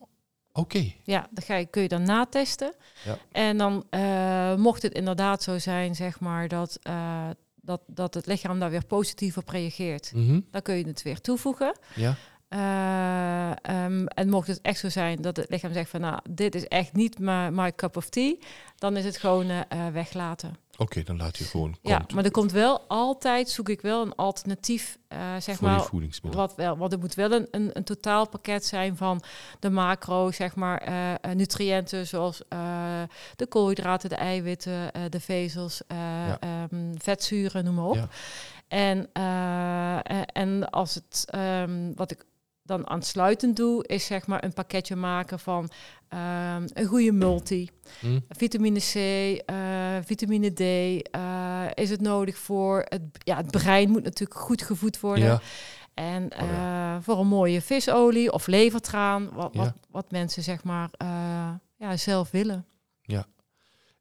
[0.53, 0.92] Oké.
[1.03, 2.75] Ja, dat ga je, kun je dan natesten.
[3.05, 3.18] Ja.
[3.33, 7.31] En dan eh, mocht het inderdaad zo zijn, zeg maar, dat, eh,
[7.62, 10.12] dat, dat het lichaam daar weer positief op reageert.
[10.14, 10.40] Mhm.
[10.51, 11.79] Dan kun je het weer toevoegen.
[11.94, 12.16] Ja.
[12.48, 16.55] Eh, ehm, en mocht het echt zo zijn dat het lichaam zegt van, nou, dit
[16.55, 18.35] is echt niet my, my cup of tea,
[18.77, 20.57] dan is het gewoon eh, eh, weglaten.
[20.83, 24.03] Oké, dan laat je gewoon Ja, komt maar er komt wel altijd, zoek ik wel
[24.03, 25.88] een alternatief, eh, zeg voor maar,
[26.23, 29.23] wat wel, want er moet wel een, een, een totaalpakket zijn van
[29.61, 32.42] de macro, zeg maar, eh, eh, nutriënten zoals
[33.37, 36.38] de koolhydraten, de eiwitten, de vezels, eh, Ja.
[36.40, 37.95] ehm, vetzuren, noem maar op.
[37.95, 38.09] Ja.
[38.68, 39.12] En,
[40.33, 42.25] en als het, ehm, wat ik
[42.62, 45.70] dan aansluitend doe, is zeg maar een pakketje maken van
[46.09, 47.68] ehm, een goede multi.
[48.01, 48.18] Hm?
[48.29, 48.94] Vitamine C,
[49.46, 50.61] eh, vitamine D.
[50.61, 55.25] eh, is het nodig voor het, ja, het brein moet natuurlijk goed gevoed worden.
[55.25, 55.40] Ja,
[55.94, 56.94] En Oh ja.
[56.96, 59.61] eh, voor een mooie visolie of levertraan, wat, Ja.
[59.62, 60.90] wat, wat mensen zeg maar
[61.77, 62.66] ja, zelf willen.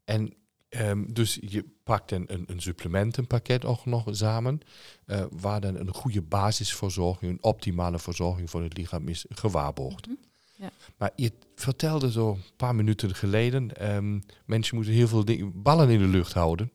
[0.05, 0.33] en
[0.71, 4.59] ehm, dus je pakt een, een, een supplementenpakket ook nog samen,
[5.05, 10.07] eh, waar dan een goede basisverzorging, een optimale verzorging voor het lichaam is gewaarborgd.
[10.07, 10.15] Mhm.
[10.55, 10.71] Ja.
[10.97, 15.89] Maar je vertelde zo een paar minuten geleden, ehm, mensen moeten heel veel dingen, ballen
[15.89, 16.71] in de lucht houden.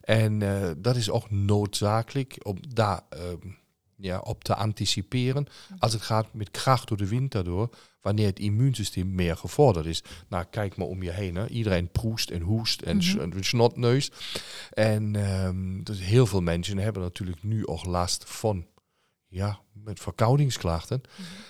[0.00, 3.48] En eh, dat is ook noodzakelijk om daar ehm,
[3.96, 5.46] ja, op te anticiperen.
[5.78, 7.70] Als het gaat met kracht door de winter door,
[8.06, 10.02] wanneer het immuunsysteem meer gevorderd is.
[10.28, 11.34] Nou, kijk maar om je heen.
[11.34, 11.48] Hè.
[11.48, 13.04] Iedereen proest en hoest en Mhm.
[13.06, 14.10] s- en snotneus.
[14.70, 18.66] En ehm, dus heel veel mensen hebben natuurlijk nu ook last van
[19.28, 21.00] ja, met verkoudingsklachten.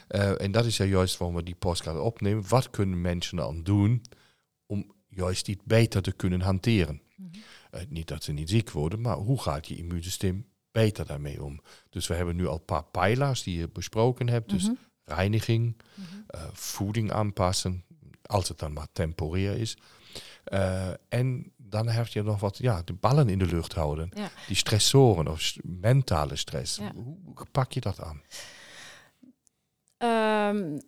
[0.09, 2.49] Eh, en dat is ja juist waarom we die podcast opnemen.
[2.49, 4.03] Wat kunnen mensen dan doen
[4.67, 7.01] om juist dit beter te kunnen hanteren?
[7.17, 7.29] Mhm.
[7.71, 11.61] Eh, niet dat ze niet ziek worden, maar hoe gaat je immuunsysteem beter daarmee om?
[11.91, 14.51] Dus we hebben nu al een paar pijlers die je besproken hebt.
[14.51, 14.75] Dus Mhm.
[15.07, 16.07] Reiniging, Mhm.
[16.27, 17.85] eh, voeding aanpassen,
[18.23, 19.77] als het dan maar temporair is.
[20.45, 24.11] Eh, en dan heb je nog wat, ja, de ballen in de lucht houden.
[24.15, 24.31] Ja.
[24.47, 26.77] Die stressoren of mentale stress.
[26.77, 26.93] Ja.
[26.95, 28.21] Hoe pak je dat aan?
[30.07, 30.79] Ehm,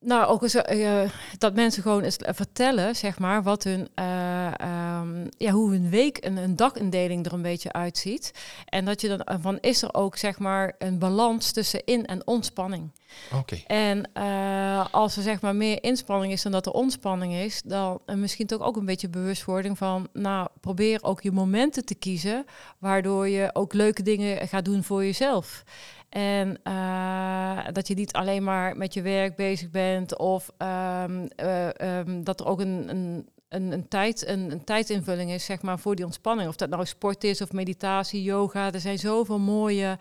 [0.00, 1.02] nou, ook eens, eh,
[1.38, 6.18] dat mensen gewoon eens vertellen, zeg maar, wat hun, eh, ehm, ja, hoe hun week
[6.18, 8.32] en een dagindeling er een beetje uitziet.
[8.64, 12.06] En dat je dan eh, van is er ook, zeg maar, een balans tussen in-
[12.06, 12.90] en ontspanning.
[13.34, 17.62] Oké, En eh, als er zeg maar meer inspanning is dan dat er ontspanning is,
[17.62, 21.94] dan eh, misschien toch ook een beetje bewustwording van, nou, probeer ook je momenten te
[21.94, 22.44] kiezen,
[22.78, 25.62] waardoor je ook leuke dingen gaat doen voor jezelf.
[26.10, 31.80] En eh, dat je niet alleen maar met je werk bezig bent of ehm, eh,
[31.80, 35.78] ehm, dat er ook een, een, een, een, tijd, een, een tijdinvulling is zeg maar,
[35.78, 36.48] voor die ontspanning.
[36.48, 38.72] Of dat nou sport is of meditatie, yoga.
[38.72, 39.98] Er zijn zoveel mooie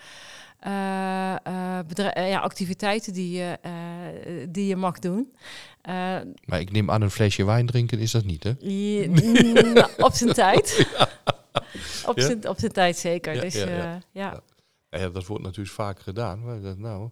[0.60, 0.72] eh,
[2.30, 3.58] ja, activiteiten die je,
[4.50, 5.34] die je mag doen.
[6.46, 8.54] Maar ik neem aan een flesje wijn drinken is dat niet, hè?
[8.60, 9.08] je-
[9.74, 10.88] nou, op zijn tijd.
[12.06, 13.34] Op zijn op zijn tijd zeker.
[13.36, 13.64] Ja, dus
[14.12, 14.42] ja,
[14.90, 16.44] ja, dat wordt natuurlijk vaak gedaan.
[16.44, 17.10] Maar dat, nou,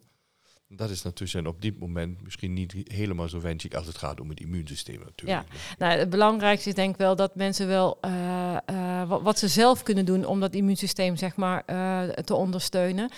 [0.69, 4.29] dat is natuurlijk op dit moment misschien niet helemaal zo wenselijk als het gaat om
[4.29, 5.47] het immuunsysteem natuurlijk.
[5.49, 9.39] Ja, nou, het belangrijkste is denk ik wel dat mensen wel uh, uh, wat, wat,
[9.39, 13.09] ze zelf kunnen doen om dat immuunsysteem zeg maar uh, te ondersteunen.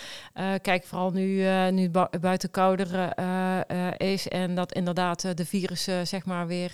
[0.62, 3.14] kijk, vooral nu, nu het buiten kouder
[3.98, 6.74] is en dat inderdaad de virussen zeg maar weer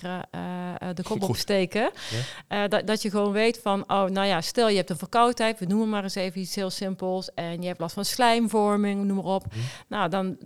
[0.94, 1.92] de kop opsteken.
[2.50, 2.68] Ja.
[2.68, 5.66] dat, dat je gewoon weet van, oh nou ja, stel je hebt een verkoudheid, we
[5.66, 9.34] noemen maar eens even iets heel simpels en je hebt last van slijmvorming, noem maar
[9.34, 9.46] op.
[9.46, 9.62] Mm.
[9.88, 10.38] Nou, dan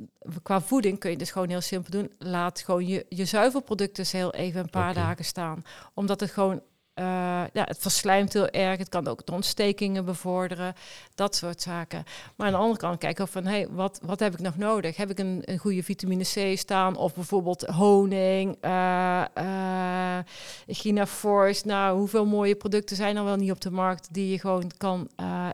[0.43, 2.11] qua voeding kun je dus gewoon heel simpel doen.
[2.17, 5.63] Laat gewoon je, je zuivelproducten heel even een paar dagen staan.
[5.93, 6.61] Omdat het gewoon
[6.99, 7.05] uh,
[7.53, 8.77] ja, het verslijmt heel erg.
[8.77, 10.73] Het kan ook de ontstekingen bevorderen.
[11.15, 12.03] Dat soort zaken.
[12.35, 14.97] Maar aan de andere kant kijken van, hey, wat, wat heb ik nog nodig?
[14.97, 16.95] Heb ik een, een goede vitamine C staan?
[16.95, 21.67] Of bijvoorbeeld honing, uh, uh, Force.
[21.67, 25.09] Nou, hoeveel mooie producten zijn er wel niet op de markt die je gewoon kan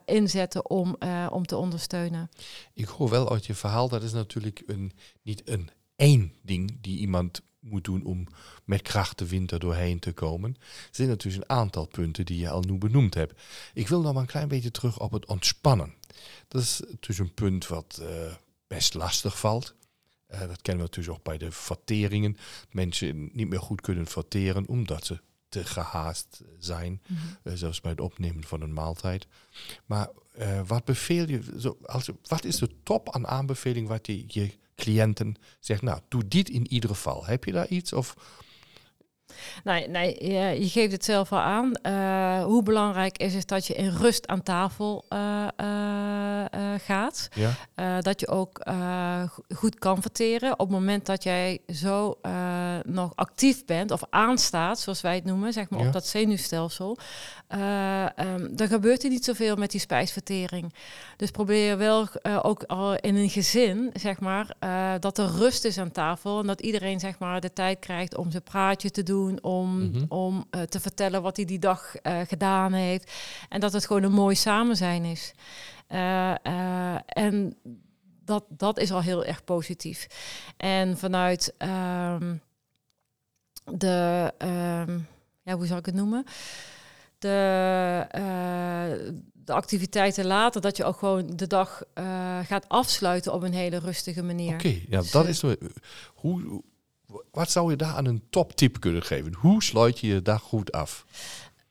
[0.06, 0.98] inzetten om,
[1.30, 2.30] om te ondersteunen?
[2.74, 7.00] Ik hoor wel uit je verhaal, dat is natuurlijk een, niet een één ding die
[7.00, 8.28] iemand moet doen om
[8.64, 10.56] met kracht de winter doorheen te komen.
[10.60, 13.42] Er zijn natuurlijk een aantal punten die je al nu benoemd hebt.
[13.74, 15.94] Ik wil nog maar een klein beetje terug op het ontspannen.
[16.48, 18.34] Dat is dus een punt wat uh,
[18.68, 19.76] best lastig valt.
[20.32, 22.38] Uh, dat kennen we natuurlijk ook bij de verteringen.
[22.72, 27.02] Mensen niet meer goed kunnen verteren omdat ze te gehaast zijn.
[27.08, 27.38] Mm -hmm.
[27.44, 29.28] uh, zelfs bij het opnemen van een maaltijd.
[29.86, 30.10] Maar
[30.66, 35.36] wat beveel je, zo, als, wat is de top aan aanbeveling wat je je cliënten
[35.60, 37.26] zegt, nou, doe dit in ieder geval.
[37.26, 37.94] Heb je daar iets?
[37.94, 38.16] Of
[39.64, 41.72] Nee, nee je, je geeft het zelf al aan.
[41.84, 47.30] Uh, hoe belangrijk is het dat je in rust aan tafel uh, uh, gaat.
[47.34, 48.02] Ja.
[48.02, 48.64] dat je ook
[49.56, 50.52] goed kan verteren.
[50.52, 52.18] Op het moment dat jij zo
[52.84, 55.86] nog actief bent of aanstaat, zoals wij het noemen, zeg maar ja.
[55.86, 56.98] op dat zenuwstelsel,
[57.50, 60.74] um, dan gebeurt er niet zoveel met die spijsvertering.
[61.18, 62.08] Dus probeer wel
[62.42, 64.56] ook al in een gezin, zeg maar,
[65.00, 68.32] dat er rust is aan tafel en dat iedereen zeg maar de tijd krijgt om
[68.32, 70.06] zijn praatje te doen om, mm -hmm.
[70.08, 73.12] om uh, te vertellen wat hij die dag uh, gedaan heeft.
[73.50, 75.34] En dat het gewoon een mooi samen zijn is.
[75.90, 76.36] Uh,
[77.06, 77.58] en
[78.24, 80.08] dat, dat is al heel erg positief.
[80.58, 82.42] En vanuit um,
[83.64, 84.34] de,
[84.88, 85.08] um,
[85.44, 86.24] ja, hoe zal ik het noemen?
[87.20, 88.08] De,
[89.34, 91.84] de activiteiten later, dat je ook gewoon de dag
[92.44, 94.54] gaat afsluiten op een hele rustige manier.
[94.54, 95.42] Oké, okay, ja, dus, dat is
[96.14, 96.64] hoe
[97.32, 99.34] wat zou je daar aan een toptip kunnen geven?
[99.34, 101.06] Hoe sluit je je dag goed af?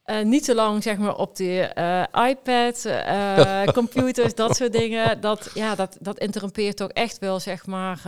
[0.07, 5.21] Uh, niet te lang zeg maar op de uh, iPad, uh, computers, dat soort dingen.
[5.21, 8.03] Dat, ja, dat, dat interrompeert ook echt wel zeg maar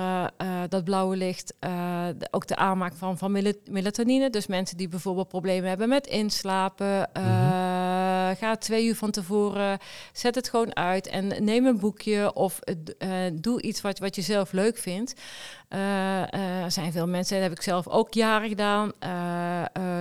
[0.68, 1.54] dat blauwe licht.
[2.30, 3.32] ook de aanmaak van, van
[3.70, 4.30] melatonine.
[4.30, 7.10] Dus mensen die bijvoorbeeld problemen hebben met inslapen.
[7.12, 8.34] Mm -hmm.
[8.36, 9.78] Ga twee uur van tevoren,
[10.12, 12.58] zet het gewoon uit en neem een boekje of
[13.32, 15.14] doe iets wat, wat je zelf leuk vindt.
[15.76, 18.92] Er zijn veel mensen, dat heb ik zelf ook jaren gedaan.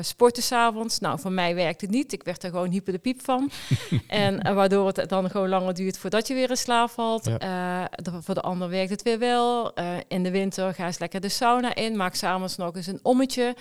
[0.01, 0.99] sporten s'avonds.
[0.99, 2.13] Nou, voor mij werkt niet.
[2.13, 3.51] Ik werd er gewoon hyper de piep van.
[4.07, 7.25] en waardoor het dan gewoon langer duurt voordat je weer in slaap valt.
[7.25, 7.89] Ja.
[8.21, 9.73] Voor de ander werkt het weer wel.
[10.07, 11.95] In de winter ga eens lekker de sauna in.
[11.95, 13.55] Maak s'avonds nog eens een ommetje.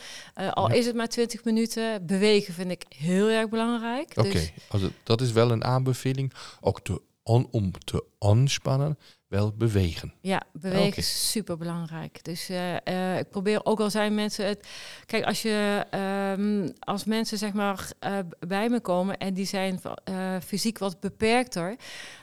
[0.51, 0.75] al ja.
[0.75, 2.07] is het maar 20 minuten.
[2.07, 4.13] Bewegen vind ik heel erg belangrijk.
[4.15, 4.53] Oké, okay.
[4.71, 4.91] dus...
[5.03, 6.33] dat is wel een aanbeveling.
[6.61, 8.99] Ook te om te ontspannen
[9.35, 10.15] wel bewegen.
[10.21, 10.97] Ja, bewegen okay.
[10.97, 12.25] is super belangrijk.
[12.25, 14.67] Dus uh, uh, ik probeer ook al zijn mensen het.
[15.07, 15.87] Kijk, als je
[16.39, 19.81] um, als mensen zeg maar uh, bij me komen en die zijn
[20.45, 21.77] fysiek wat beperkter,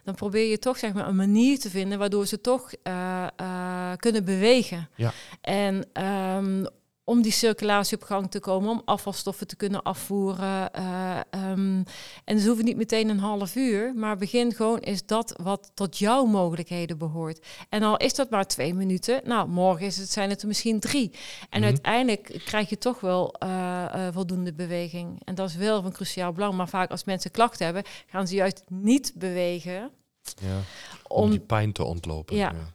[0.04, 2.72] dan probeer je toch zeg maar een manier te vinden waardoor ze toch
[3.98, 4.90] kunnen bewegen.
[4.96, 5.14] Ja.
[5.42, 6.04] En
[6.38, 6.68] um,
[7.12, 10.70] om die circulatie op gang te komen, om afvalstoffen te kunnen afvoeren.
[10.76, 11.20] Uh,
[11.50, 11.84] um,
[12.24, 15.98] en ze hoeven niet meteen een half uur, maar begin gewoon is dat wat tot
[15.98, 17.46] jouw mogelijkheden behoort.
[17.70, 20.80] En al is dat maar twee minuten, nou, morgen is het, zijn het er misschien
[20.80, 21.12] drie.
[21.12, 21.20] En
[21.50, 21.64] mm -hmm.
[21.64, 23.50] uiteindelijk krijg je toch wel uh,
[23.96, 25.22] uh, voldoende beweging.
[25.24, 26.54] En dat is wel van cruciaal belang.
[26.54, 29.92] Maar vaak als mensen klachten hebben, gaan ze juist niet bewegen.
[30.42, 30.60] Ja,
[31.08, 32.36] om, om die pijn te ontlopen.
[32.36, 32.52] Ja.
[32.52, 32.74] ja.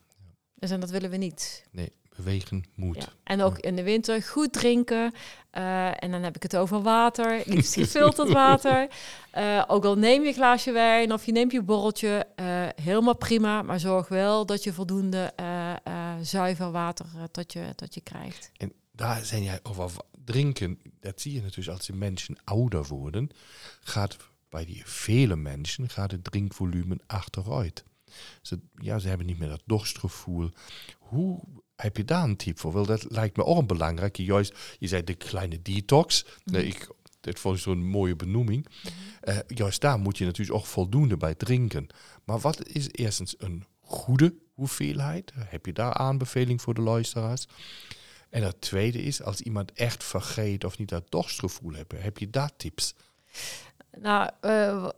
[0.55, 1.65] Dus en dat willen we niet.
[1.71, 2.97] Nee bewegen moet.
[2.97, 3.09] Ja.
[3.25, 5.13] En ook in de winter goed drinken.
[5.53, 8.89] Uh, en dan heb ik het over water, liefst gefilterd water.
[9.37, 13.17] Uh, ook al neem je een glaasje wijn of je neemt je borreltje, uh, helemaal
[13.17, 13.63] prima.
[13.63, 15.33] Maar zorg wel dat je voldoende
[16.21, 18.51] zuiver water tot, je, tot je krijgt.
[18.57, 19.91] En daar zijn jij over
[20.25, 20.79] drinken.
[21.01, 23.31] Dat zie je natuurlijk als de mensen ouder worden.
[23.81, 24.17] Gaat
[24.49, 27.85] bij die vele mensen gaat het drinkvolume achteruit.
[28.43, 30.51] Ze, ja, ze hebben niet meer dat dorstgevoel.
[30.99, 31.41] Hoe
[31.77, 32.73] heb je daar een tip voor?
[32.73, 34.25] Wel, dat lijkt me ook een belangrijke.
[34.25, 36.25] Juist, je zei de kleine detox.
[36.45, 36.55] Mm.
[36.55, 36.89] Ik,
[37.21, 38.67] Dat vond ik zo'n mooie benoeming.
[39.21, 41.87] Eh, juist daar moet je natuurlijk ook voldoende bij drinken.
[42.25, 45.33] Maar wat is eerstens een goede hoeveelheid?
[45.37, 47.47] Heb je daar aanbeveling voor de luisteraars?
[48.31, 52.31] En het tweede is, als iemand echt vergeet of niet dat dorstgevoel hebben, heb je
[52.31, 52.95] daar tips?
[54.01, 54.89] Nou, uh,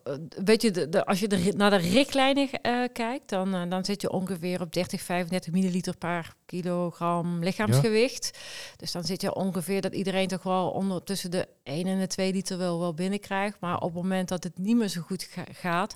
[0.44, 3.84] weet je, de, de, als je de, naar de richtlijnen uh, kijkt, dan, uh, dan
[3.84, 8.30] zit je ongeveer op 30, 35 milliliter per kilogram lichaamsgewicht.
[8.32, 8.40] Ja.
[8.76, 12.06] Dus dan zit je ongeveer dat iedereen toch wel onder tussen de 1 en de
[12.06, 13.60] 2 liter wel, wel binnenkrijgt.
[13.60, 15.94] Maar op het moment dat het niet meer zo goed ga gaat,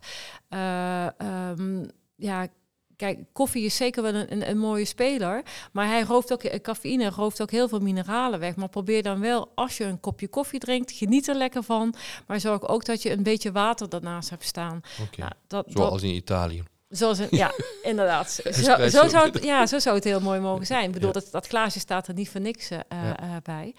[1.58, 2.46] um, ja,
[3.02, 5.42] Kijk, koffie is zeker wel een, een, een, mooie speler.
[5.72, 8.56] Maar hij rooft ook, cafeïne rooft ook heel veel mineralen weg.
[8.56, 11.94] Maar probeer dan wel, als je een kopje koffie drinkt, geniet er lekker van.
[12.26, 14.80] Maar zorg ook dat je een beetje water daarnaast hebt staan.
[15.00, 15.08] Okay.
[15.16, 16.62] Nou, dat, Zoals dat, in Italië.
[16.92, 17.52] Zoals een, ja,
[17.82, 18.30] inderdaad.
[18.30, 20.84] Zo, zo, zou het, ja, zo zou het heel mooi mogen zijn.
[20.84, 21.20] Ik bedoel, ja.
[21.20, 23.22] dat, dat glaasje staat er niet voor niks uh, ja.
[23.22, 23.74] uh, bij.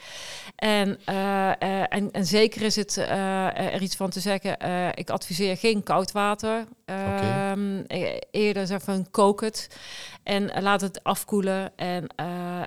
[0.55, 4.57] En, uh, en, en zeker is het er iets van te zeggen.
[4.93, 6.65] ik adviseer geen koud water.
[6.85, 7.63] Okay.
[7.87, 9.67] E-, eerder zeg van kook het.
[10.23, 11.71] En laat het afkoelen.
[11.75, 12.07] En,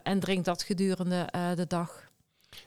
[0.03, 2.05] en drink dat gedurende de dag.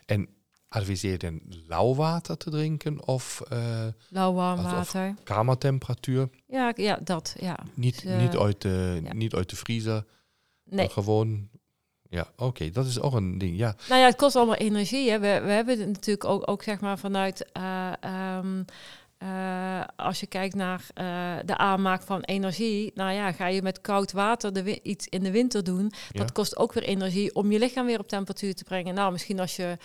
[0.06, 0.39] En
[0.70, 5.16] adviseer je lauw water te drinken of uh, lauw warm water?
[5.24, 6.30] Kamertemperatuur?
[6.48, 7.60] Ja, ja, dat ja.
[7.74, 9.14] Niet, dus, uh, niet, uit de, ja.
[9.14, 10.06] niet uit de vriezer.
[10.64, 10.90] Nee.
[10.90, 11.50] Gewoon.
[12.10, 13.58] Ja, oké, okay, dat is ook een ding.
[13.58, 13.76] Ja.
[13.90, 15.10] Nou ja, het kost allemaal energie.
[15.10, 15.20] Hè.
[15.20, 17.92] We, we hebben het natuurlijk ook, ook zeg maar vanuit uh,
[18.38, 18.66] um,
[19.24, 23.82] uh, als je kijkt naar uh, de aanmaak van energie, nou ja, ga je met
[23.82, 26.20] koud water de iets in de winter doen, ja.
[26.20, 28.94] dat kost ook weer energie om je lichaam weer op temperatuur te brengen.
[28.94, 29.78] Nou, misschien als je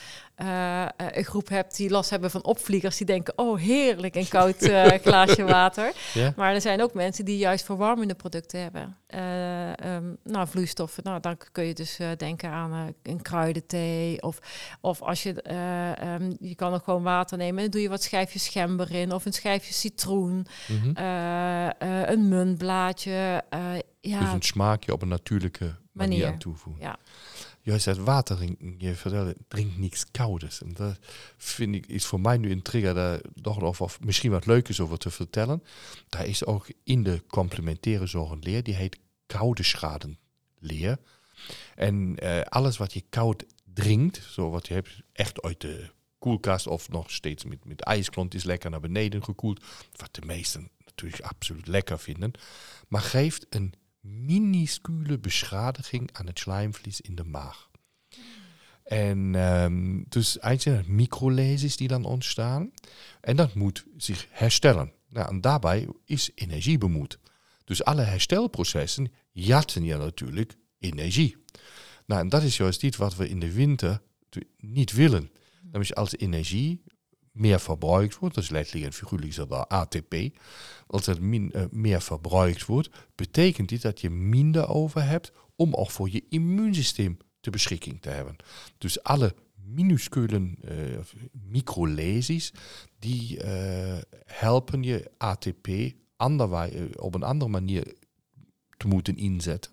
[0.43, 4.57] uh, een groep hebt die last hebben van opvliegers, die denken, oh heerlijk, een koud
[5.05, 5.93] glaasje water.
[6.15, 6.33] Ja.
[6.37, 8.97] Maar er zijn ook mensen die juist verwarmende producten hebben.
[9.87, 14.39] Um, nou, vloeistoffen, nou, dan kun je dus denken aan een kruidenthee of,
[14.81, 15.29] of als je,
[16.21, 19.13] um, je kan ook gewoon water nemen en dan doe je wat schijfjes gember in
[19.13, 20.47] of een schijfje citroen,
[20.99, 21.69] uh,
[22.07, 23.43] een muntblaadje.
[24.01, 24.19] Ja.
[24.19, 26.83] Dus een smaakje op een natuurlijke manier, manier aan toevoegen.
[26.83, 26.99] Ja.
[27.65, 30.63] Juist het water drinken, je vertelde, drink niks koudes.
[30.63, 30.99] En dat
[31.37, 34.69] vind ik, is voor mij nu een trigger daar nog of, of misschien wat leuk
[34.69, 35.63] is over te vertellen.
[36.09, 40.99] Daar is ook in de complementaire zorg een leer, die heet koude schadenleer.
[41.75, 46.89] En alles wat je koud drinkt, zo wat je hebt, echt uit de koelkast of
[46.89, 49.65] nog steeds met, met ijsklontjes lekker naar beneden gekoeld.
[49.97, 52.33] Wat de meesten natuurlijk absoluut lekker vinden.
[52.89, 57.71] Maar geeft een minuscule beschadiging aan het slijmvlies in de maag.
[58.85, 62.71] En um, dus eigenlijk microlesies die dan ontstaan.
[63.21, 64.93] En dat moet zich herstellen.
[65.09, 67.19] Nou, en daarbij is energie bemoed.
[67.65, 71.37] Dus alle herstelprocessen jatten je natuurlijk energie.
[72.07, 74.03] Nou, en dat is juist iets wat we in de winter
[74.59, 75.31] niet willen.
[75.63, 76.83] Nämlich als energie
[77.35, 80.15] meer verbruikt wordt, dat is letterlijk en figuurlijk dat ATP,
[80.87, 85.91] als het min, meer verbruikt wordt, betekent dit dat je minder over hebt om ook
[85.91, 88.37] voor je immuunsysteem te beschikking te hebben.
[88.79, 90.99] Dus alle minuscule uh,
[91.33, 92.53] microlesies,
[92.99, 95.69] die uh, helpen je ATP
[96.97, 97.95] op een andere manier
[98.77, 99.73] te moeten inzetten.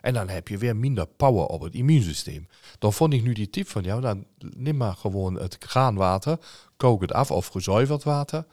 [0.00, 2.48] En dan heb je weer minder power op het immuunsysteem.
[2.78, 6.38] Dan vond ik nu die tip van jou, dan neem maar gewoon het kraanwater,
[6.76, 8.46] kook het af of gezuiverd water.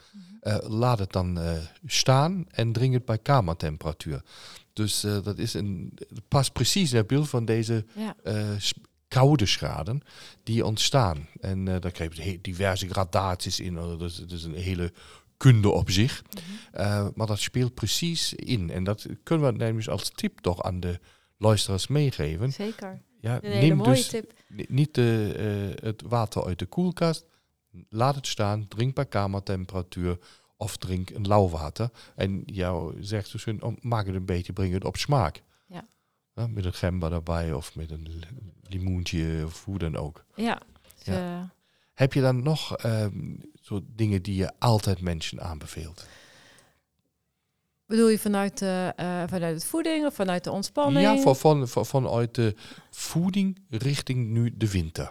[0.44, 1.52] Uh, laat het dan uh,
[1.86, 4.22] staan en drink het bij kamertemperatuur.
[4.74, 8.16] Dus uh, dat is een, past precies in het beeld van deze ja.
[9.08, 10.02] koude schade
[10.44, 11.28] die ontstaan.
[11.42, 13.74] En daar krijg je diverse gradaties in.
[13.74, 14.94] Dat is, dat is een hele
[15.40, 16.24] kunde op zich.
[16.24, 17.12] Mm -hmm.
[17.16, 18.70] maar dat speelt precies in.
[18.70, 21.00] En dat kunnen we namelijk als tip toch aan de
[21.38, 22.52] luisteraars meegeven.
[22.52, 23.02] Zeker.
[23.22, 24.34] Ja, een neem mooie dus tip.
[24.48, 25.36] niet de,
[25.80, 27.26] uh, het water uit de koelkast.
[27.90, 28.68] Laat het staan.
[28.68, 30.18] Drink bij kamertemperatuur.
[30.58, 31.90] Of drink een lauw water.
[32.16, 35.44] En jou zegt dus, oh, maak het een beetje, breng het op smaak.
[35.68, 35.84] Ja.
[36.34, 38.24] ja met een gember erbij of met een
[38.64, 40.26] limoentje of hoe dan ook.
[40.36, 40.62] Ja.
[41.04, 41.54] ja.
[42.00, 43.06] Heb je dan nog uh,
[43.62, 46.06] zo dingen die je altijd mensen aanbeveelt?
[47.86, 51.06] Bedoel je vanuit, de, uh, vanuit het voeding of vanuit de ontspanning?
[51.06, 52.56] Ja, van, van, van, vanuit de
[52.90, 55.10] voeding richting nu de winter.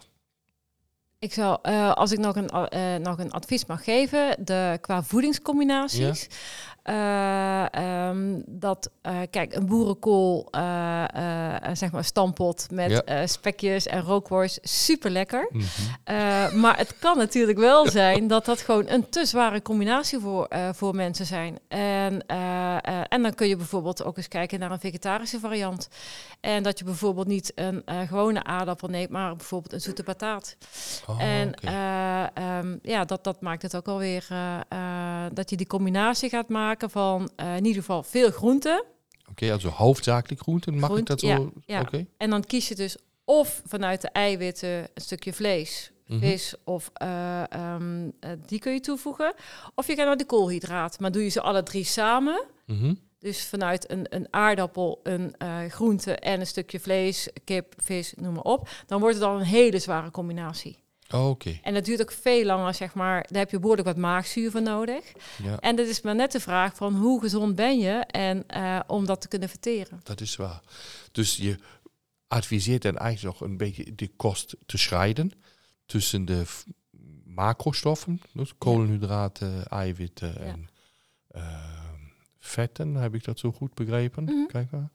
[1.19, 5.03] Ik zou, uh, als ik nog een, uh, nog een advies mag geven, de, qua
[5.03, 6.23] voedingscombinaties.
[6.23, 6.37] Ja.
[6.89, 11.05] Eh, ehm, dat, eh, kijk, een boerenkool, eh,
[11.73, 13.27] zeg maar stampot met Ja.
[13.27, 15.49] spekjes en rookworst, super lekker.
[15.51, 16.61] Mhm.
[16.61, 20.95] Maar het kan natuurlijk wel zijn dat dat gewoon een te zware combinatie voor, voor
[20.95, 21.59] mensen zijn.
[21.69, 22.27] En,
[23.09, 25.89] en dan kun je bijvoorbeeld ook eens kijken naar een vegetarische variant.
[26.41, 30.57] En dat je bijvoorbeeld niet een gewone aardappel neemt, maar bijvoorbeeld een zoete bataat.
[31.07, 34.27] Oh, en eh, ehm, ja, dat, dat maakt het ook alweer
[35.33, 38.85] dat je die combinatie gaat maken van eh, in ieder geval veel groenten.
[39.31, 41.53] Oké, also hoofdzakelijk groenten, mag ik dat zo?
[41.67, 41.89] ja.
[42.17, 46.21] En dan kies je dus of vanuit de eiwitten een stukje vlees, Mhm.
[46.21, 49.35] vis of eh, ehm, eh, die kun je toevoegen.
[49.75, 52.45] Of je gaat naar de koolhydraat, maar doe je ze alle drie samen.
[52.67, 52.95] Mhm.
[53.19, 55.35] Dus vanuit een, een aardappel, een
[55.71, 58.69] groente en een stukje vlees, kip, vis, noem maar op.
[58.87, 60.77] Dan wordt het dan een hele zware combinatie.
[61.15, 63.27] Oh, Oké, En dat duurt ook veel langer, zeg maar.
[63.29, 65.13] Daar heb je behoorlijk wat maagzuur voor nodig.
[65.43, 68.81] ja, En dat is maar net de vraag van hoe gezond ben je en eh,
[68.87, 70.01] om dat te kunnen verteren.
[70.03, 70.61] dat is waar.
[71.13, 71.59] Dus je
[72.27, 75.33] adviseert dan eigenlijk nog een beetje de kost te scheiden
[75.87, 76.45] tussen de
[77.25, 80.45] macrostoffen, dus koolhydraten, eiwitten Ja.
[80.45, 80.69] en
[81.31, 81.97] ehm,
[82.39, 84.25] vetten, heb ik dat zo goed begrepen?
[84.25, 84.47] Mhm.
[84.47, 84.89] Kijk maar.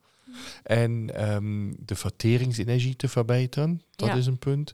[0.64, 4.16] En ehm, de verteringsenergie te verbeteren, dat Ja.
[4.16, 4.74] is een punt.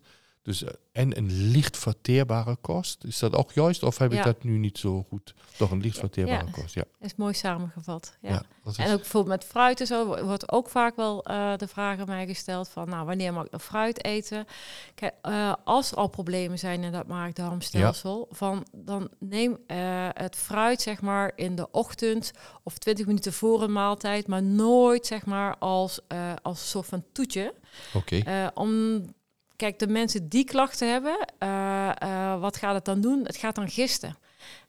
[0.50, 3.04] Dus, eh, en een licht verteerbare kost.
[3.04, 3.84] Is dat ook juist?
[3.84, 4.24] Of heb ik Ja.
[4.24, 5.34] dat nu niet zo goed?
[5.58, 6.52] Toch een licht verteerbare Ja.
[6.52, 6.84] kost, ja.
[7.00, 8.18] Dat is mooi samengevat.
[8.22, 8.42] Ja.
[8.66, 11.68] is, En ook bijvoorbeeld met fruit en zo wo- wordt ook vaak wel eh, de
[11.68, 14.46] vraag aan mij gesteld van, nou, wanneer mag ik nog fruit eten?
[14.96, 19.58] Kijk, eh, als er al problemen zijn in dat maag-darmstelsel, van dan neem
[20.14, 22.32] het fruit zeg maar in de ochtend
[22.64, 26.00] of 20 minuten voor een maaltijd, maar nooit zeg maar als,
[26.42, 27.54] als soort van toetje.
[27.94, 29.02] Oké, Eh, om,
[29.60, 33.24] kijk, de mensen die klachten hebben, eh, eh, wat gaat het dan doen?
[33.26, 34.18] Het gaat dan gisten.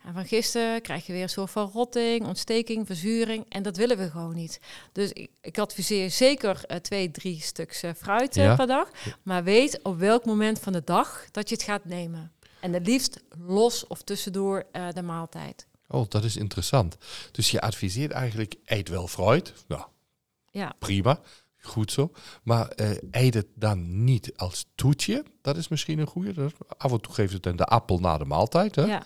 [0.05, 3.45] En van gisten krijg je weer een soort van rotting, ontsteking, verzuring.
[3.49, 4.61] En dat willen we gewoon niet.
[4.93, 8.55] Dus ik, ik adviseer zeker eh, twee, drie stuks fruit Ja.
[8.57, 8.91] per dag.
[9.22, 12.32] Maar weet op welk moment van de dag dat je het gaat nemen.
[12.61, 15.66] En het liefst los of tussendoor de maaltijd.
[15.88, 16.97] oh, dat is interessant.
[17.32, 19.53] Dus je adviseert eigenlijk, eet wel fruit.
[19.68, 19.84] Nou,
[20.51, 20.72] Ja.
[20.78, 21.20] prima.
[21.63, 22.11] Goed zo.
[22.43, 25.25] Maar eh, eet het dan niet als toetje.
[25.43, 26.33] Dat is misschien een goede.
[26.33, 28.75] Dat- Af en toe geeft het dan de appel na de maaltijd.
[28.75, 28.85] Hè?
[28.85, 29.03] Ja.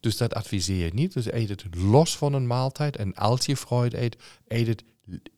[0.00, 1.12] Dus dat adviseer je niet.
[1.12, 2.96] Dus eet het los van een maaltijd.
[2.96, 4.16] En als je fruit eet,
[4.46, 4.82] eet het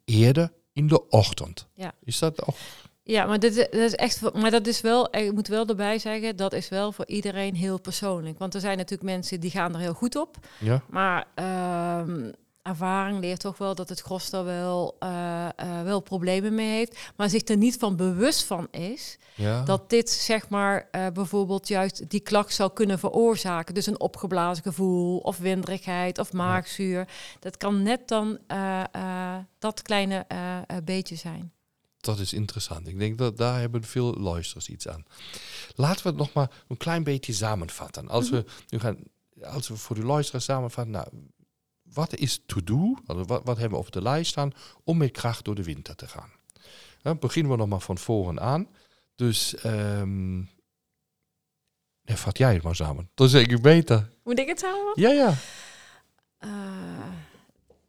[0.05, 1.67] eerder in de ochtend.
[1.75, 1.93] Ja.
[2.05, 2.55] Is dat ook?
[3.03, 6.37] Ja, maar, dit, dat is echt, maar dat is wel, ik moet wel erbij zeggen,
[6.37, 8.39] dat is wel voor iedereen heel persoonlijk.
[8.39, 10.37] Want er zijn natuurlijk mensen die gaan er heel goed op.
[10.61, 10.83] Ja?
[10.91, 12.31] Maar ehm,
[12.65, 16.99] ervaring leert toch wel dat het gros daar wel, eh, eh, wel problemen mee heeft.
[17.17, 19.62] Maar zich er niet van bewust van is Ja.
[19.62, 23.75] dat dit zeg maar eh, bijvoorbeeld juist die klacht zou kunnen veroorzaken.
[23.75, 27.09] Dus een opgeblazen gevoel of winderigheid of maagzuur.
[27.41, 28.39] Dat kan net dan
[29.59, 30.27] dat kleine
[30.85, 31.53] beetje zijn.
[32.01, 32.89] Dat is interessant.
[32.89, 35.05] Ik denk dat daar hebben veel luisteraars iets aan.
[35.75, 38.09] Laten we het nog maar een klein beetje samenvatten.
[38.09, 38.97] Als we nu gaan,
[39.43, 41.07] als we voor de luisteraars samenvatten, nou,
[41.95, 42.95] wat is to do?
[43.07, 44.53] Also, wat, wat hebben we op de lijst staan
[44.85, 46.31] om met kracht door de winter te gaan?
[47.03, 48.69] Dan beginnen we nog maar van voren aan.
[49.15, 50.37] Dus, ehm
[52.03, 53.11] nee, vat jij het maar samen.
[53.15, 54.11] Dan zeg ik beter.
[54.25, 54.93] Moet ik het samen?
[54.95, 55.35] Ja, ja.
[56.39, 56.49] Eh,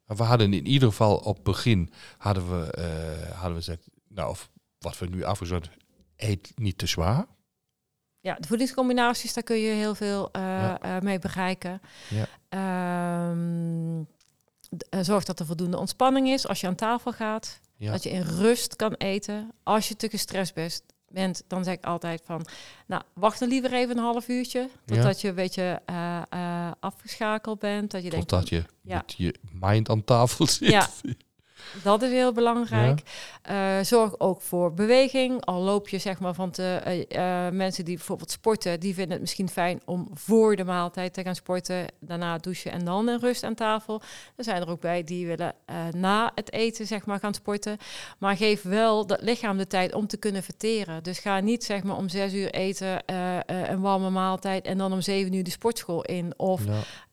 [0.06, 4.50] We hadden in ieder geval op begin hadden we, eh, hadden we gezegd, nou, of
[4.80, 5.70] wat we nu afgezet,
[6.16, 7.26] eet niet te zwaar.
[8.26, 10.80] Ja, de voedingscombinaties, daar kun je heel veel eh, Ja.
[10.82, 11.82] eh, mee bereiken.
[12.10, 12.26] Ja.
[12.50, 14.00] Ehm,
[14.90, 17.60] eh, zorg dat er voldoende ontspanning is als je aan tafel gaat.
[17.78, 17.92] Ja.
[17.92, 19.52] Dat je in rust kan eten.
[19.64, 22.46] Als je te gestrest bent, bent, dan zeg ik altijd van...
[22.88, 24.70] Nou, wacht dan liever even een half uurtje.
[24.86, 25.82] Totdat je een beetje
[26.80, 27.92] afgeschakeld bent.
[27.92, 30.70] Dat je denkt, Totdat je met je mind aan tafel zit.
[30.70, 30.88] Ja.
[31.84, 33.02] Dat is heel belangrijk.
[33.42, 35.46] Eh, zorg ook voor beweging.
[35.46, 39.12] Al loop je zeg maar van te, eh, eh, mensen die bijvoorbeeld sporten, die vinden
[39.12, 43.20] het misschien fijn om voor de maaltijd te gaan sporten, daarna douchen en dan in
[43.20, 44.02] rust aan tafel.
[44.36, 45.54] Er zijn er ook bij die willen
[45.92, 47.78] na het eten zeg maar gaan sporten.
[48.18, 51.04] Maar geef wel dat lichaam de tijd om te kunnen verteren.
[51.04, 53.04] Dus ga niet zeg maar om zes uur eten,
[53.46, 56.34] een warme maaltijd en dan om zeven uur de sportschool in.
[56.38, 56.62] Of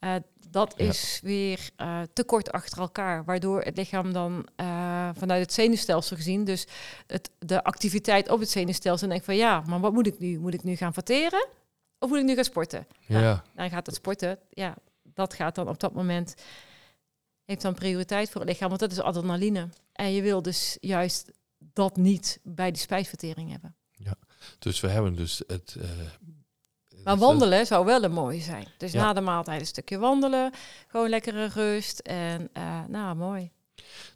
[0.01, 0.21] Ja.
[0.53, 0.85] Dat Ja.
[0.85, 6.17] is weer eh, te kort achter elkaar, waardoor het lichaam dan eh, vanuit het zenuwstelsel
[6.17, 6.67] gezien, dus
[7.07, 10.39] het, de activiteit op het zenuwstelsel, denkt van ja, maar wat moet ik nu?
[10.39, 11.47] Moet ik nu gaan verteren
[11.99, 12.87] of moet ik nu gaan sporten?
[13.07, 13.45] Ja.
[13.55, 16.35] Dan gaat het sporten, ja, dat gaat dan op dat moment,
[17.45, 19.69] heeft dan prioriteit voor het lichaam, want dat is adrenaline.
[19.93, 23.77] En je wil dus juist dat niet bij die spijsvertering hebben.
[24.59, 25.89] Dus we hebben dus het, eh,
[27.05, 28.67] Maar Dus, wandelen zou wel een mooie zijn.
[28.79, 29.03] Dus Ja.
[29.03, 30.53] na de maaltijd een stukje wandelen.
[30.89, 31.99] Gewoon lekkere rust.
[31.99, 33.51] En eh, nou, mooi.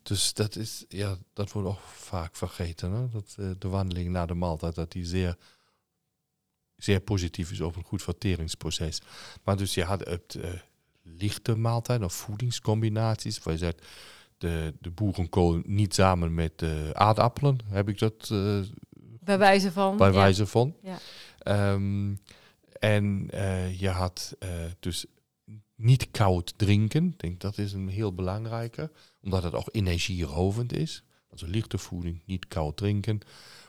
[0.02, 2.92] Dus dat is, ja, dat wordt ook vaak vergeten.
[2.92, 3.08] Hè?
[3.08, 5.36] Dat eh, de wandeling na de maaltijd, dat die zeer,
[6.76, 9.00] zeer positief is op een goed verteringsproces.
[9.44, 10.50] Maar dus je had het eh,
[11.02, 13.38] lichte maaltijd of voedingscombinaties.
[13.42, 13.86] Waar je zegt,
[14.38, 17.58] de, de boerenkool niet samen met de aardappelen.
[17.68, 18.58] Heb ik dat eh,
[19.20, 19.96] Bij wijze van.
[19.96, 20.14] bij ja.
[20.14, 20.74] wijze van.
[20.82, 20.98] Ja.
[21.38, 22.14] Ehm,
[22.80, 24.48] en eh, je had eh,
[24.80, 25.06] dus
[25.74, 27.06] niet koud drinken.
[27.06, 28.90] Ik denk dat is een heel belangrijke.
[29.22, 31.02] Omdat het ook energierovend is.
[31.30, 33.20] Also lichte voeding, niet koud drinken.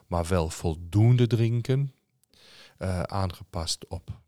[0.07, 1.91] Maar wel voldoende drinken.
[2.77, 4.19] eh, aangepast op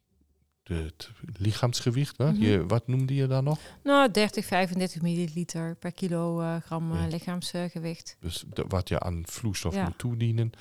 [0.63, 2.17] het lichaamsgewicht.
[2.17, 2.31] Hè?
[2.31, 2.41] Mhm.
[2.41, 3.59] je, wat noemde je dan nog?
[3.83, 7.07] Nou, 30, 35 milliliter per kilogram Ja.
[7.07, 8.17] lichaamsgewicht.
[8.19, 9.83] Dus de- wat je aan vloeistof Ja.
[9.83, 10.51] moet toedienen.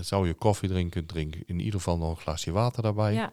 [0.00, 3.12] Zou je koffie drinken, drink in ieder geval nog een glasje water daarbij.
[3.12, 3.32] Ja.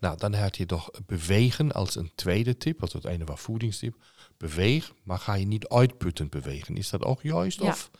[0.00, 3.94] Nou, dan had je toch bewegen als een tweede tip, als het ene was voedingstip.
[4.36, 6.76] Beweeg, maar ga je niet uitputtend bewegen.
[6.76, 7.60] Is dat ook juist?
[7.60, 7.68] Ja.
[7.68, 7.90] Of,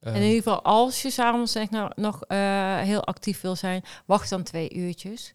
[0.00, 4.30] En in ieder geval, als je s'avonds nou, nog eh, heel actief wil zijn, wacht
[4.30, 5.32] dan twee uurtjes.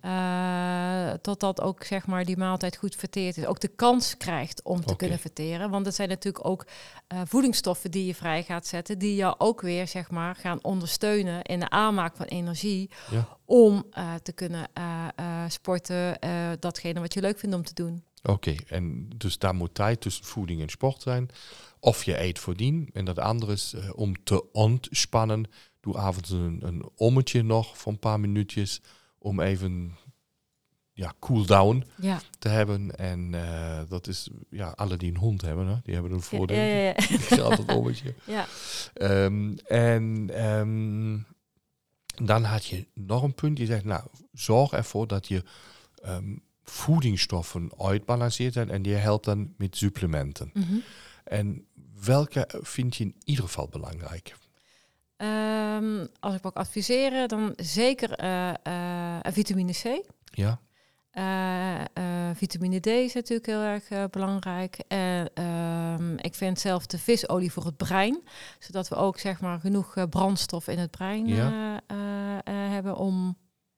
[0.00, 3.46] Eh, totdat ook zeg maar die maaltijd goed verteerd is.
[3.46, 5.70] Ook de kans krijgt om te kunnen verteren.
[5.70, 6.66] Want dat zijn natuurlijk ook
[7.06, 8.98] eh, voedingsstoffen die je vrij gaat zetten.
[8.98, 12.90] Die jou ook weer zeg maar gaan ondersteunen in de aanmaak van energie.
[13.10, 13.38] Ja.
[13.44, 14.68] Om eh, te kunnen
[15.48, 16.18] sporten,
[16.60, 18.04] datgene wat je leuk vindt om te doen.
[18.22, 21.28] Oké, en dus daar moet tijd tussen voeding en sport zijn.
[21.80, 22.90] Of je eet voordien.
[22.92, 25.48] En dat andere is om te ontspannen.
[25.80, 28.80] Doe avonds een, een ommetje nog van een paar minuutjes.
[29.24, 29.96] Om even
[30.92, 32.96] ja, cool down Ja, te hebben.
[32.96, 36.56] En eh, dat is, ja, alle die een hond hebben, hè, die hebben een voordeel.
[36.56, 36.94] ja,
[37.28, 37.42] ja.
[37.42, 38.14] Altijd ommetje.
[38.36, 38.46] ja.
[38.94, 41.18] Ehm, en ehm,
[42.26, 43.58] dan had je nog een punt.
[43.58, 45.42] Je zegt, nou, zorg ervoor dat je
[46.02, 48.70] ehm, voedingsstoffen uitbalanceerd zijn.
[48.70, 50.50] En die helpt dan met supplementen.
[50.54, 50.76] Mhm.
[51.24, 51.66] En
[52.04, 54.34] welke vind je in ieder geval belangrijk?
[55.28, 60.00] Ehm, als ik mag adviseren, dan zeker eh, eh, vitamine C.
[60.24, 60.58] Ja,
[61.10, 64.78] Eh, vitamine D is natuurlijk heel erg belangrijk.
[64.88, 68.22] En ehm, ik vind zelf de visolie voor het brein.
[68.58, 71.80] Zodat we ook zeg maar genoeg brandstof in het brein Ja.
[72.70, 73.36] hebben om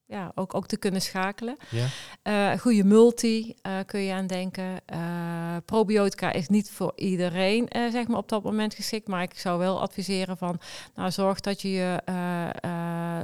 [0.08, 1.56] ja, ook, ook te kunnen schakelen.
[1.70, 1.86] ja,
[2.22, 4.80] Eh goede multi eh, kun je aan denken.
[4.86, 9.08] Eh, probiotica is niet voor iedereen zeg maar op dat moment geschikt.
[9.08, 10.60] Maar ik zou wel adviseren van...
[10.94, 12.00] Nou, zorg dat je je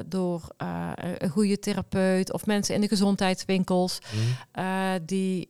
[0.07, 0.49] door
[1.19, 2.33] een goede therapeut...
[2.33, 3.99] of mensen in de gezondheidswinkels...
[4.11, 4.17] hm,
[4.53, 5.49] eh, die,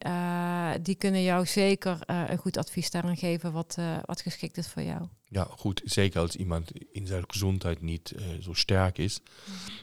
[0.82, 3.52] die kunnen jou zeker een goed advies daarin geven...
[3.52, 5.08] Wat, wat geschikt is voor jou.
[5.32, 5.80] Ja, goed.
[5.84, 9.20] Zeker als iemand in zijn gezondheid niet eh, zo sterk is.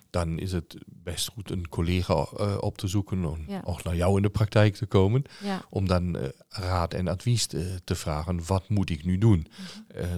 [0.09, 3.25] Dan is het best goed een collega eh, op te zoeken.
[3.25, 3.61] Om Ja.
[3.65, 5.23] ook naar jou in de praktijk te komen.
[5.43, 8.45] Ja, om dan eh, raad en advies te, te vragen.
[8.45, 9.47] Wat moet ik nu doen?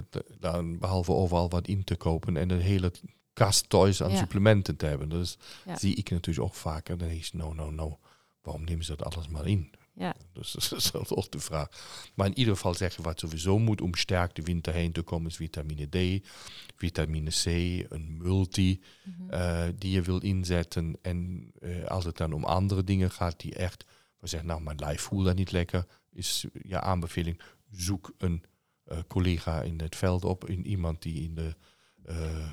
[0.09, 2.91] D- dan behalve overal wat in te kopen en een hele
[3.34, 4.17] kast toys aan Ja.
[4.17, 5.09] supplementen te hebben.
[5.09, 5.38] Dus
[5.75, 6.97] zie ik natuurlijk ook vaker.
[6.97, 7.99] Dan is no, no, no.
[8.41, 9.71] Waarom nemen ze dat alles maar in?
[9.93, 10.51] Ja, Dus
[10.91, 11.67] dat is ook de vraag.
[12.15, 15.29] Maar in ieder geval zeggen wat sowieso moet om sterk de winter heen te komen
[15.29, 15.87] is vitamine
[16.21, 16.27] D,
[16.75, 17.45] vitamine C,
[17.91, 19.29] een multi Mhm.
[19.29, 20.97] eh, die je wil inzetten.
[21.01, 23.85] En eh, als het dan om andere dingen gaat die echt,
[24.19, 28.43] we zeggen nou mijn lijf voelt dat niet lekker, is je aanbeveling, zoek een
[28.83, 31.55] eh, collega in het veld op, in iemand die in de
[32.03, 32.49] eh,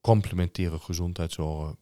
[0.00, 1.74] complementaire gezondheidszorg.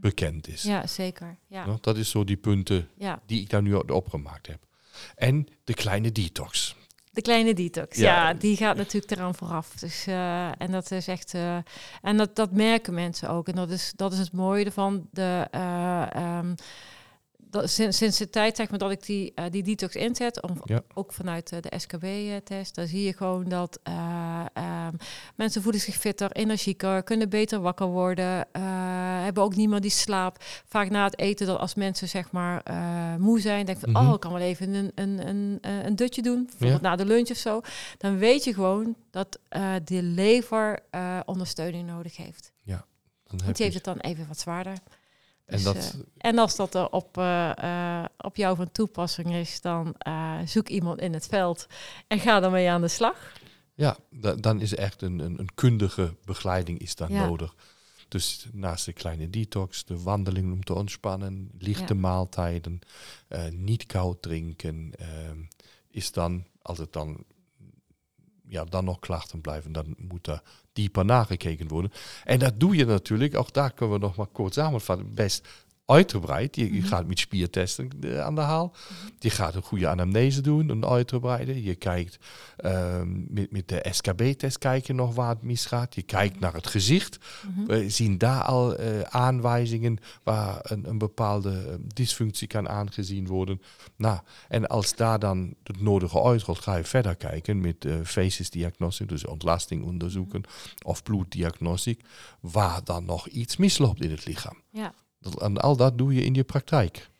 [0.00, 0.62] Bekend is.
[0.62, 1.36] ja zeker.
[1.46, 3.22] Ja, Nou, dat is zo die punten ja.
[3.26, 4.66] die ik daar nu opgemaakt heb.
[5.14, 6.76] En de kleine detox.
[7.12, 8.28] De kleine detox, ja.
[8.28, 8.34] Ja.
[8.34, 9.74] die gaat natuurlijk eraan vooraf.
[9.74, 11.34] Dus, eh, en dat is echt.
[11.34, 11.56] eh,
[12.02, 13.48] en dat, dat merken mensen ook.
[13.48, 15.08] En dat is, dat is het mooie ervan.
[15.10, 16.54] De, eh, ehm,
[17.50, 20.60] dat, sinds, sinds de tijd zeg maar, dat ik die, eh, die detox inzet, om,
[20.64, 20.80] Ja.
[20.94, 24.92] ook vanuit eh, de SKB-test, dan zie je gewoon dat eh, ehm,
[25.34, 28.46] mensen voelen zich fitter, energieker, kunnen beter wakker worden,
[29.22, 30.36] hebben ook niet meer die slaap.
[30.66, 32.62] Vaak na het eten, dat als mensen zeg maar
[33.18, 34.08] moe zijn, denken van, Mhm.
[34.08, 36.88] oh, ik kan wel even een, een, een, een dutje doen, bijvoorbeeld Ja.
[36.88, 37.60] na de lunch of zo.
[37.98, 39.38] Dan weet je gewoon dat
[39.84, 40.78] de lever
[41.24, 42.52] ondersteuning nodig heeft.
[42.64, 44.72] Dan heb Want die heeft het dan even wat zwaarder.
[45.48, 49.34] En Dus, dat, eh, en als dat er op, eh, eh, op jou van toepassing
[49.34, 49.94] is, dan
[50.44, 51.66] zoek iemand in het veld
[52.08, 53.32] en ga ermee aan de slag.
[53.74, 57.26] ja, da- dan is echt een, een, een kundige begeleiding is dan Ja.
[57.26, 57.54] nodig.
[58.08, 62.00] Dus naast de kleine detox, de wandeling om te ontspannen, lichte Ja.
[62.00, 62.78] maaltijden,
[63.50, 65.38] niet koud drinken, ehm,
[65.90, 67.24] is dan, als het dan,
[68.48, 70.42] ja, dan nog klachten blijven, dan moet er
[70.72, 71.92] dieper nagekeken worden.
[72.24, 75.48] En dat doe je natuurlijk, ook daar kunnen we nog maar kort samenvatten, best
[75.88, 76.56] uitgebreid.
[76.56, 76.86] Je, je Mhm.
[76.88, 78.74] gaat met spiertesten eh, aan de haal.
[79.18, 81.62] Je gaat een goede anamnese doen, een uitgebreide.
[81.62, 82.18] Je kijkt
[82.56, 85.94] ehm, met, met de SKB-test kijk je nog waar het misgaat.
[85.94, 87.18] Je kijkt naar het gezicht.
[87.54, 87.66] Mhm.
[87.66, 93.62] We zien daar al eh, aanwijzingen waar een, een bepaalde eh, dysfunctie kan aangezien worden.
[93.96, 94.18] Nou,
[94.48, 99.26] en als daar dan het nodige uitrolt, ga je verder kijken met eh diagnostiek, dus
[99.26, 100.42] ontlasting onderzoeken
[100.84, 102.04] of bloeddiagnostiek,
[102.40, 104.62] waar dan nog iets misloopt in het lichaam.
[104.70, 104.94] Ja.
[105.20, 107.10] Dat, en al dat doe je in je praktijk.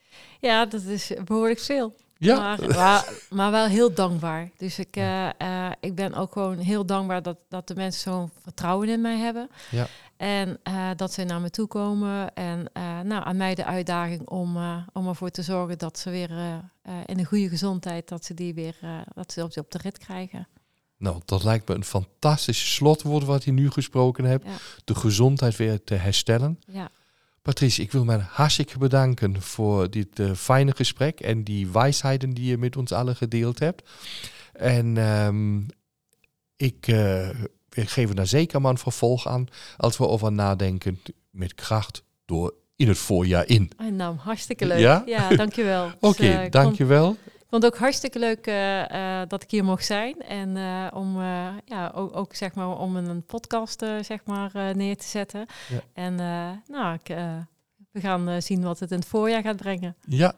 [0.41, 1.95] ja, dat is behoorlijk veel.
[2.19, 4.51] Ja, Maar, maar, maar wel heel dankbaar.
[4.57, 8.31] Dus ik, eh, eh, ik ben ook gewoon heel dankbaar dat, dat de mensen zo'n
[8.43, 9.49] vertrouwen in mij hebben.
[9.71, 9.87] Ja.
[10.17, 12.35] En eh, dat ze naar me toe komen.
[12.35, 12.71] En
[13.05, 14.57] nou, aan mij de uitdaging om,
[14.93, 16.31] om ervoor te zorgen dat ze weer
[17.07, 18.77] in een goede gezondheid, dat ze die weer
[19.15, 20.49] dat ze op, op de rit krijgen.
[20.97, 24.45] nou, dat lijkt me een fantastisch slotwoord wat je nu gesproken hebt.
[24.45, 24.57] Ja.
[24.85, 26.59] De gezondheid weer te herstellen.
[26.67, 26.91] Ja,
[27.49, 32.45] Patrice, ik wil mij hartstikke bedanken voor dit eh, fijne gesprek en die wijsheden die
[32.45, 33.91] je met ons allen gedeeld hebt.
[34.53, 35.61] En ehm,
[36.57, 37.29] ik eh,
[37.69, 39.47] we geven daar zeker maar een vervolg aan
[39.77, 43.71] als we over nadenken met kracht door in het voorjaar in.
[43.77, 44.79] en nou, hartstikke leuk.
[44.79, 45.03] Ja?
[45.07, 45.91] Ja, dankjewel.
[46.01, 47.17] Oké, Dus, eh, dankjewel.
[47.51, 50.21] Vond- Ik vond het ook hartstikke leuk eh, eh, dat ik hier mocht zijn.
[50.23, 51.21] En eh, om,
[51.65, 55.47] ja, ook, ook zeg maar, om een podcast zeg maar, neer te zetten.
[55.69, 55.81] Ja.
[55.93, 56.15] En
[56.67, 57.17] nou, ik,
[57.91, 59.97] we gaan zien wat het in het voorjaar gaat brengen.
[60.07, 60.35] Ja,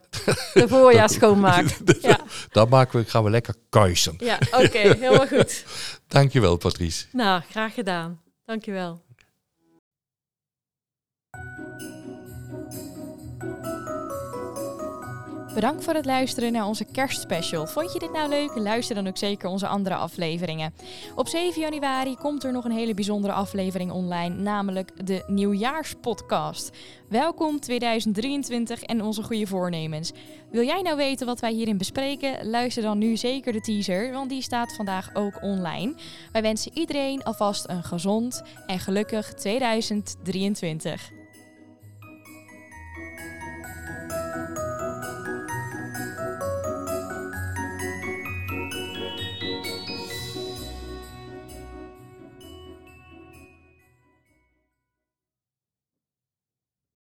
[0.54, 1.76] De voorjaar schoonmaak.
[2.00, 2.18] Ja,
[2.50, 4.14] dan maken we, gaan we lekker kuisen.
[4.18, 5.64] ja oké, helemaal goed.
[6.08, 7.06] Dankjewel, Patrice.
[7.12, 8.20] Nou, graag gedaan.
[8.44, 9.00] Dankjewel.
[15.54, 17.66] Bedankt voor het luisteren naar onze kerstspecial.
[17.66, 18.50] Vond je dit nou leuk?
[18.54, 20.74] Luister dan ook zeker onze andere afleveringen.
[21.14, 26.76] Op 7 januari komt er nog een hele bijzondere aflevering online, namelijk de Nieuwjaarspodcast.
[27.08, 30.12] Welkom 2023 en onze goede voornemens.
[30.50, 32.50] Wil jij nou weten wat wij hierin bespreken?
[32.50, 35.94] Luister dan nu zeker de teaser, want die staat vandaag ook online.
[36.32, 41.19] Wij wensen iedereen alvast een gezond en gelukkig 2023.